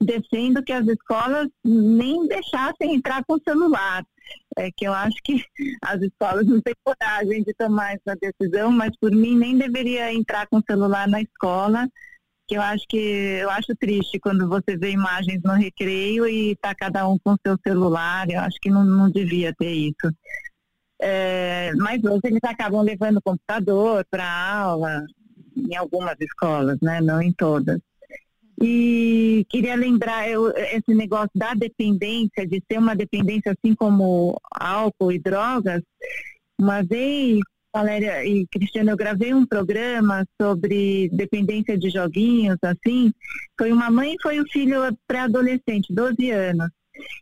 defendo 0.00 0.62
que 0.62 0.72
as 0.72 0.86
escolas 0.86 1.48
nem 1.64 2.26
deixassem 2.28 2.94
entrar 2.94 3.24
com 3.24 3.34
o 3.34 3.42
celular. 3.42 4.04
É 4.56 4.70
que 4.70 4.86
eu 4.86 4.92
acho 4.92 5.16
que 5.24 5.44
as 5.82 6.00
escolas 6.00 6.46
não 6.46 6.60
têm 6.60 6.74
coragem 6.84 7.42
de 7.42 7.52
tomar 7.54 7.94
essa 7.94 8.16
decisão, 8.20 8.70
mas 8.70 8.90
por 9.00 9.10
mim 9.10 9.36
nem 9.36 9.58
deveria 9.58 10.12
entrar 10.12 10.46
com 10.46 10.58
o 10.58 10.64
celular 10.64 11.08
na 11.08 11.20
escola. 11.20 11.88
Que 12.46 12.56
eu 12.56 12.62
acho 12.62 12.84
que 12.88 12.96
eu 12.96 13.50
acho 13.50 13.76
triste 13.76 14.18
quando 14.18 14.48
você 14.48 14.76
vê 14.76 14.90
imagens 14.92 15.42
no 15.42 15.52
recreio 15.52 16.26
e 16.26 16.52
está 16.52 16.74
cada 16.74 17.06
um 17.06 17.18
com 17.18 17.36
seu 17.44 17.58
celular. 17.66 18.30
Eu 18.30 18.40
acho 18.40 18.58
que 18.60 18.70
não, 18.70 18.84
não 18.84 19.10
devia 19.10 19.52
ter 19.54 19.70
isso. 19.70 20.14
É, 21.00 21.72
mas 21.76 22.02
hoje 22.02 22.20
eles 22.24 22.42
acabam 22.42 22.82
levando 22.82 23.22
computador 23.22 24.04
para 24.10 24.28
aula, 24.28 25.04
em 25.56 25.76
algumas 25.76 26.16
escolas, 26.20 26.78
né? 26.80 27.00
não 27.00 27.20
em 27.22 27.32
todas. 27.32 27.80
E 28.60 29.46
queria 29.48 29.76
lembrar 29.76 30.28
eu, 30.28 30.50
esse 30.50 30.92
negócio 30.92 31.30
da 31.34 31.54
dependência, 31.54 32.44
de 32.44 32.60
ser 32.70 32.78
uma 32.78 32.96
dependência 32.96 33.52
assim 33.52 33.74
como 33.74 34.36
álcool 34.50 35.12
e 35.12 35.18
drogas. 35.18 35.80
Uma 36.58 36.82
vez, 36.82 37.38
Valéria 37.72 38.24
e 38.24 38.46
Cristiano, 38.48 38.90
eu 38.90 38.96
gravei 38.96 39.32
um 39.32 39.46
programa 39.46 40.26
sobre 40.40 41.08
dependência 41.10 41.78
de 41.78 41.88
joguinhos, 41.88 42.58
assim. 42.62 43.12
Foi 43.56 43.70
uma 43.70 43.90
mãe 43.90 44.14
e 44.14 44.22
foi 44.22 44.40
o 44.40 44.48
filho 44.50 44.80
pré-adolescente, 45.06 45.94
12 45.94 46.30
anos. 46.32 46.68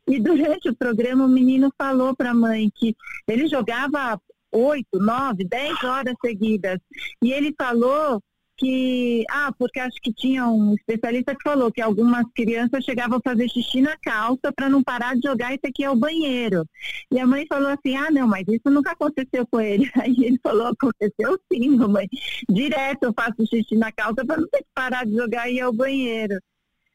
E 0.06 0.20
durante 0.20 0.68
o 0.68 0.76
programa 0.76 1.24
o 1.24 1.28
menino 1.28 1.72
falou 1.76 2.14
para 2.14 2.30
a 2.30 2.34
mãe 2.34 2.70
que 2.74 2.94
ele 3.28 3.46
jogava 3.48 4.20
oito, 4.52 4.98
nove, 4.98 5.44
dez 5.44 5.82
horas 5.84 6.14
seguidas. 6.24 6.78
E 7.22 7.32
ele 7.32 7.54
falou 7.58 8.20
que, 8.56 9.24
ah, 9.30 9.52
porque 9.58 9.78
acho 9.78 10.00
que 10.00 10.12
tinha 10.12 10.46
um 10.48 10.74
especialista 10.74 11.34
que 11.34 11.42
falou 11.42 11.70
que 11.70 11.82
algumas 11.82 12.24
crianças 12.34 12.84
chegavam 12.84 13.18
a 13.18 13.30
fazer 13.30 13.48
xixi 13.48 13.82
na 13.82 13.96
calça 13.98 14.52
para 14.54 14.68
não 14.68 14.82
parar 14.82 15.14
de 15.14 15.28
jogar 15.28 15.52
e 15.52 15.58
ter 15.58 15.70
que 15.72 15.82
ir 15.82 15.86
ao 15.86 15.96
banheiro. 15.96 16.64
E 17.10 17.20
a 17.20 17.26
mãe 17.26 17.44
falou 17.46 17.68
assim, 17.68 17.94
ah, 17.96 18.10
não, 18.10 18.26
mas 18.26 18.44
isso 18.48 18.70
nunca 18.70 18.92
aconteceu 18.92 19.46
com 19.46 19.60
ele. 19.60 19.90
Aí 20.00 20.16
ele 20.24 20.38
falou, 20.42 20.68
aconteceu 20.68 21.38
sim, 21.52 21.76
mamãe. 21.76 22.08
Direto 22.48 23.04
eu 23.04 23.14
faço 23.14 23.46
xixi 23.46 23.76
na 23.76 23.92
calça 23.92 24.24
para 24.24 24.38
não 24.38 24.48
ter 24.48 24.58
que 24.58 24.70
parar 24.74 25.04
de 25.04 25.14
jogar 25.14 25.50
e 25.50 25.56
ir 25.56 25.60
ao 25.60 25.72
banheiro. 25.72 26.38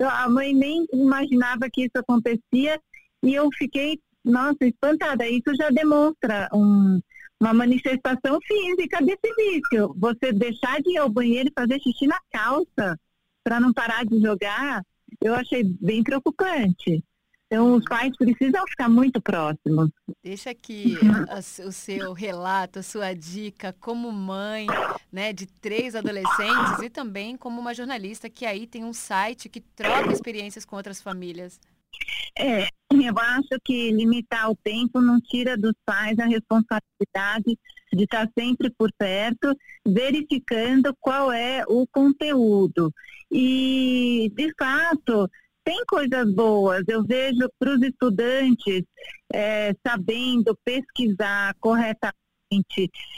A 0.10 0.30
mãe 0.30 0.54
nem 0.54 0.86
imaginava 0.94 1.70
que 1.72 1.84
isso 1.84 1.98
acontecia 1.98 2.80
e 3.24 3.34
eu 3.34 3.50
fiquei, 3.58 4.00
nossa, 4.24 4.66
espantada. 4.66 5.28
Isso 5.28 5.56
já 5.56 5.70
demonstra 5.70 6.50
um, 6.54 7.00
uma 7.40 7.54
manifestação 7.54 8.40
física 8.42 9.00
desse 9.04 9.36
vício. 9.36 9.94
Você 9.98 10.32
deixar 10.32 10.82
de 10.82 10.92
ir 10.92 10.98
ao 10.98 11.10
banheiro 11.10 11.50
e 11.50 11.60
fazer 11.60 11.80
xixi 11.80 12.08
na 12.08 12.20
calça 12.32 12.98
para 13.44 13.60
não 13.60 13.74
parar 13.74 14.06
de 14.06 14.20
jogar, 14.20 14.84
eu 15.22 15.34
achei 15.34 15.64
bem 15.64 16.04
preocupante. 16.04 17.04
Então, 17.52 17.76
os 17.76 17.84
pais 17.84 18.16
precisam 18.16 18.66
ficar 18.66 18.88
muito 18.88 19.20
próximos. 19.20 19.90
Deixa 20.24 20.52
aqui 20.52 20.96
o 21.68 21.72
seu 21.74 22.14
relato, 22.14 22.80
a 22.80 22.84
sua 22.84 23.14
dica 23.14 23.76
como 23.78 24.10
mãe 24.10 24.68
né, 25.12 25.34
de 25.34 25.46
três 25.46 25.94
adolescentes 25.94 26.82
e 26.82 26.90
também 26.90 27.36
como 27.36 27.60
uma 27.60 27.74
jornalista 27.74 28.30
que 28.30 28.46
aí 28.46 28.66
tem 28.66 28.86
um 28.86 28.94
site 28.94 29.50
que 29.50 29.60
troca 29.60 30.14
experiências 30.14 30.64
com 30.64 30.78
outras 30.78 31.02
famílias. 31.02 31.60
É, 32.40 32.70
eu 32.90 33.20
acho 33.20 33.60
que 33.66 33.92
limitar 33.92 34.50
o 34.50 34.56
tempo 34.56 35.02
não 35.02 35.20
tira 35.20 35.58
dos 35.58 35.74
pais 35.86 36.18
a 36.20 36.26
responsabilidade 36.26 37.60
de 37.92 38.04
estar 38.06 38.30
sempre 38.34 38.70
por 38.70 38.90
perto, 38.98 39.54
verificando 39.86 40.96
qual 41.02 41.34
é 41.34 41.66
o 41.68 41.86
conteúdo. 41.86 42.94
E, 43.30 44.32
de 44.36 44.54
fato, 44.58 45.30
tem 45.64 45.84
coisas 45.88 46.34
boas. 46.34 46.84
Eu 46.88 47.04
vejo 47.04 47.50
para 47.60 47.74
os 47.74 47.82
estudantes 47.82 48.84
é, 49.34 49.74
sabendo 49.86 50.58
pesquisar 50.64 51.56
corretamente 51.60 52.12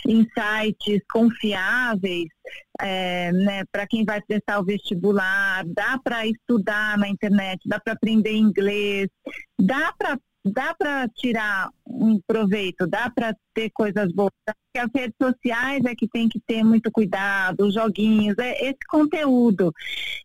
em 0.07 0.27
sites 0.37 1.01
confiáveis, 1.11 2.27
é, 2.79 3.31
né, 3.31 3.63
para 3.71 3.87
quem 3.87 4.05
vai 4.05 4.21
prestar 4.21 4.59
o 4.59 4.65
vestibular, 4.65 5.63
dá 5.65 5.97
para 6.03 6.27
estudar 6.27 6.97
na 6.97 7.07
internet, 7.09 7.59
dá 7.65 7.79
para 7.79 7.93
aprender 7.93 8.33
inglês, 8.33 9.07
dá 9.59 9.93
para 9.97 10.19
dá 10.45 10.75
para 10.77 11.07
tirar 11.07 11.69
um 11.87 12.19
proveito, 12.27 12.85
dá 12.85 13.09
para 13.09 13.33
ter 13.53 13.69
coisas 13.69 14.11
boas. 14.11 14.29
As 14.75 14.89
redes 14.93 15.15
sociais 15.21 15.85
é 15.85 15.95
que 15.95 16.07
tem 16.09 16.27
que 16.27 16.39
ter 16.45 16.63
muito 16.63 16.91
cuidado, 16.91 17.65
os 17.65 17.73
joguinhos, 17.73 18.37
é 18.37 18.65
esse 18.65 18.79
conteúdo. 18.89 19.71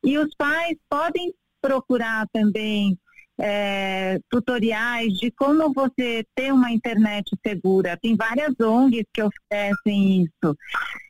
E 0.03 0.19
os 0.19 0.35
pais 0.37 0.77
podem 0.91 1.33
procurar 1.61 2.27
também 2.33 2.99
é, 3.41 4.19
tutoriais 4.29 5.13
de 5.15 5.31
como 5.31 5.73
você 5.73 6.25
ter 6.35 6.53
uma 6.53 6.73
internet 6.73 7.31
segura. 7.47 7.97
Tem 8.01 8.17
várias 8.17 8.59
ONGs 8.59 9.05
que 9.13 9.23
oferecem 9.23 10.25
isso. 10.25 10.57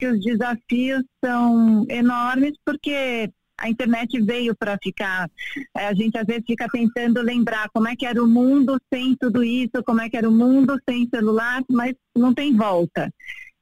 E 0.01 0.07
os 0.07 0.21
desafios 0.21 1.03
são 1.25 1.87
enormes 1.89 2.53
porque 2.65 3.31
a 3.59 3.69
internet 3.69 4.21
veio 4.21 4.55
para 4.55 4.79
ficar. 4.83 5.29
É, 5.77 5.87
a 5.87 5.95
gente 5.95 6.17
às 6.17 6.27
vezes 6.27 6.45
fica 6.47 6.69
tentando 6.71 7.21
lembrar 7.23 7.69
como 7.71 7.89
é 7.89 7.97
que 7.97 8.07
era 8.07 8.23
o 8.23 8.29
mundo 8.29 8.79
sem 8.93 9.17
tudo 9.17 9.43
isso, 9.43 9.83
como 9.85 10.01
é 10.01 10.09
que 10.09 10.17
era 10.17 10.29
o 10.29 10.33
mundo 10.33 10.79
sem 10.89 11.09
celular, 11.09 11.63
mas 11.69 11.95
não 12.17 12.33
tem 12.33 12.55
volta. 12.55 13.13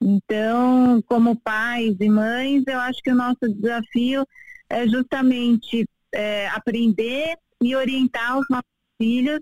Então, 0.01 1.03
como 1.07 1.41
pais 1.41 1.97
e 1.99 2.09
mães, 2.09 2.63
eu 2.67 2.79
acho 2.81 3.03
que 3.03 3.11
o 3.11 3.15
nosso 3.15 3.49
desafio 3.49 4.27
é 4.69 4.87
justamente 4.87 5.89
é, 6.17 6.49
aprender 6.49 7.37
e 7.63 7.77
orientar 7.77 8.39
os 8.39 8.47
nossos 8.49 8.65
filhos 9.01 9.41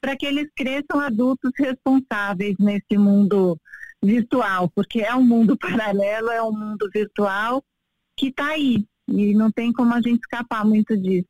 para 0.00 0.16
que 0.16 0.26
eles 0.26 0.48
cresçam 0.54 1.00
adultos 1.00 1.50
responsáveis 1.58 2.54
nesse 2.58 2.96
mundo 2.96 3.58
virtual, 4.02 4.70
porque 4.74 5.00
é 5.00 5.14
um 5.14 5.24
mundo 5.24 5.56
paralelo, 5.58 6.30
é 6.30 6.42
um 6.42 6.52
mundo 6.52 6.88
virtual 6.92 7.62
que 8.16 8.28
está 8.28 8.48
aí 8.48 8.84
e 9.08 9.34
não 9.34 9.50
tem 9.50 9.72
como 9.72 9.92
a 9.92 10.00
gente 10.00 10.20
escapar 10.20 10.64
muito 10.64 10.96
disso. 10.96 11.26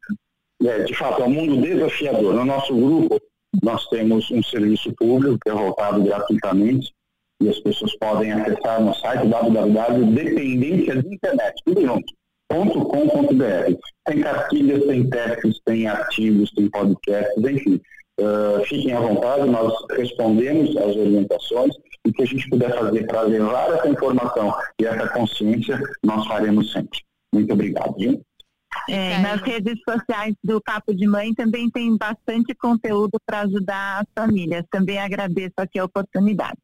É, 0.62 0.85
de 0.85 0.94
fato, 0.94 1.23
é 1.23 1.25
um 1.25 1.31
mundo 1.31 1.62
desafiador. 1.62 2.35
No 2.35 2.44
nosso 2.44 2.75
grupo, 2.75 3.20
nós 3.62 3.87
temos 3.88 4.31
um 4.31 4.42
serviço 4.42 4.92
público 4.94 5.38
que 5.42 5.51
é 5.51 5.53
voltado 5.53 6.03
gratuitamente 6.03 6.92
e 7.40 7.49
as 7.49 7.59
pessoas 7.61 7.97
podem 7.99 8.33
acessar 8.33 8.81
no 8.83 8.94
site 8.94 9.27
www.dependência 9.29 11.03
de 11.03 11.14
internet, 11.14 11.62
tudo 11.64 11.81
junto, 11.81 12.12
.com.br. 12.52 13.78
Tem 14.07 14.20
cartilhas, 14.20 14.85
tem 14.85 15.09
textos, 15.09 15.61
tem 15.64 15.87
artigos, 15.87 16.50
tem 16.52 16.68
podcasts, 16.70 17.44
enfim. 17.44 17.80
Uh, 18.20 18.64
fiquem 18.66 18.92
à 18.92 19.00
vontade, 19.00 19.48
nós 19.48 19.72
respondemos 19.90 20.76
às 20.76 20.94
orientações 20.96 21.74
e 22.07 22.12
que 22.12 22.22
a 22.22 22.26
gente 22.26 22.48
puder 22.48 22.72
fazer 22.78 23.07
para 23.07 23.22
levar 23.22 23.72
essa 23.72 23.88
informação 23.88 24.54
e 24.80 24.87
essa 24.87 25.09
consciência, 25.09 25.80
nós 26.04 26.26
faremos 26.26 26.70
sempre. 26.72 27.00
Muito 27.33 27.52
obrigado. 27.52 27.94
Viu? 27.96 28.22
É, 28.88 29.18
nas 29.18 29.40
redes 29.40 29.78
sociais 29.88 30.35
do 30.42 30.61
Papo 30.61 30.94
de 30.94 31.07
Mãe 31.07 31.33
também 31.35 31.70
tem 31.70 31.96
bastante 31.96 32.54
conteúdo 32.54 33.18
para 33.24 33.40
ajudar 33.40 34.00
as 34.00 34.07
famílias. 34.14 34.64
Também 34.70 34.98
agradeço 34.98 35.54
aqui 35.57 35.78
a 35.78 35.85
oportunidade. 35.85 36.61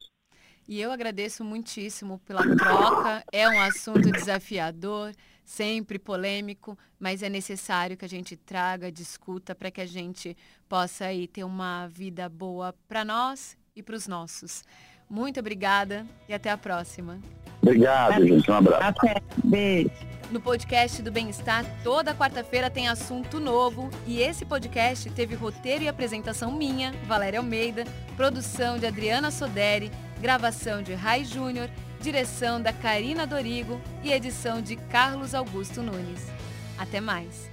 E 0.68 0.80
eu 0.80 0.92
agradeço 0.92 1.42
muitíssimo 1.44 2.20
pela 2.24 2.42
troca. 2.56 3.24
É 3.32 3.48
um 3.48 3.60
assunto 3.60 4.10
desafiador, 4.12 5.12
sempre 5.50 5.98
polêmico, 5.98 6.78
mas 6.98 7.24
é 7.24 7.28
necessário 7.28 7.96
que 7.96 8.04
a 8.04 8.08
gente 8.08 8.36
traga, 8.36 8.90
discuta 8.90 9.52
para 9.52 9.68
que 9.68 9.80
a 9.80 9.86
gente 9.86 10.36
possa 10.68 11.06
aí 11.06 11.26
ter 11.26 11.42
uma 11.42 11.88
vida 11.88 12.28
boa 12.28 12.72
para 12.86 13.04
nós 13.04 13.56
e 13.74 13.82
para 13.82 13.96
os 13.96 14.06
nossos. 14.06 14.62
Muito 15.08 15.40
obrigada 15.40 16.06
e 16.28 16.32
até 16.32 16.50
a 16.50 16.56
próxima. 16.56 17.18
Obrigado, 17.60 18.24
gente. 18.24 18.48
Um 18.48 18.54
abraço. 18.54 18.84
Até. 18.84 19.20
Beijo. 19.44 19.90
No 20.30 20.40
podcast 20.40 21.02
do 21.02 21.10
Bem-Estar, 21.10 21.64
toda 21.82 22.14
quarta-feira 22.14 22.70
tem 22.70 22.86
assunto 22.86 23.40
novo 23.40 23.90
e 24.06 24.22
esse 24.22 24.44
podcast 24.44 25.10
teve 25.10 25.34
roteiro 25.34 25.82
e 25.82 25.88
apresentação 25.88 26.52
minha, 26.52 26.92
Valéria 27.06 27.40
Almeida, 27.40 27.84
produção 28.16 28.78
de 28.78 28.86
Adriana 28.86 29.32
Soderi, 29.32 29.90
gravação 30.20 30.80
de 30.80 30.94
Rai 30.94 31.24
Júnior, 31.24 31.68
direção 32.00 32.60
da 32.60 32.72
Karina 32.72 33.26
Dorigo 33.26 33.80
e 34.02 34.10
edição 34.10 34.60
de 34.62 34.76
Carlos 34.76 35.34
Augusto 35.34 35.82
Nunes. 35.82 36.26
Até 36.78 37.00
mais! 37.00 37.50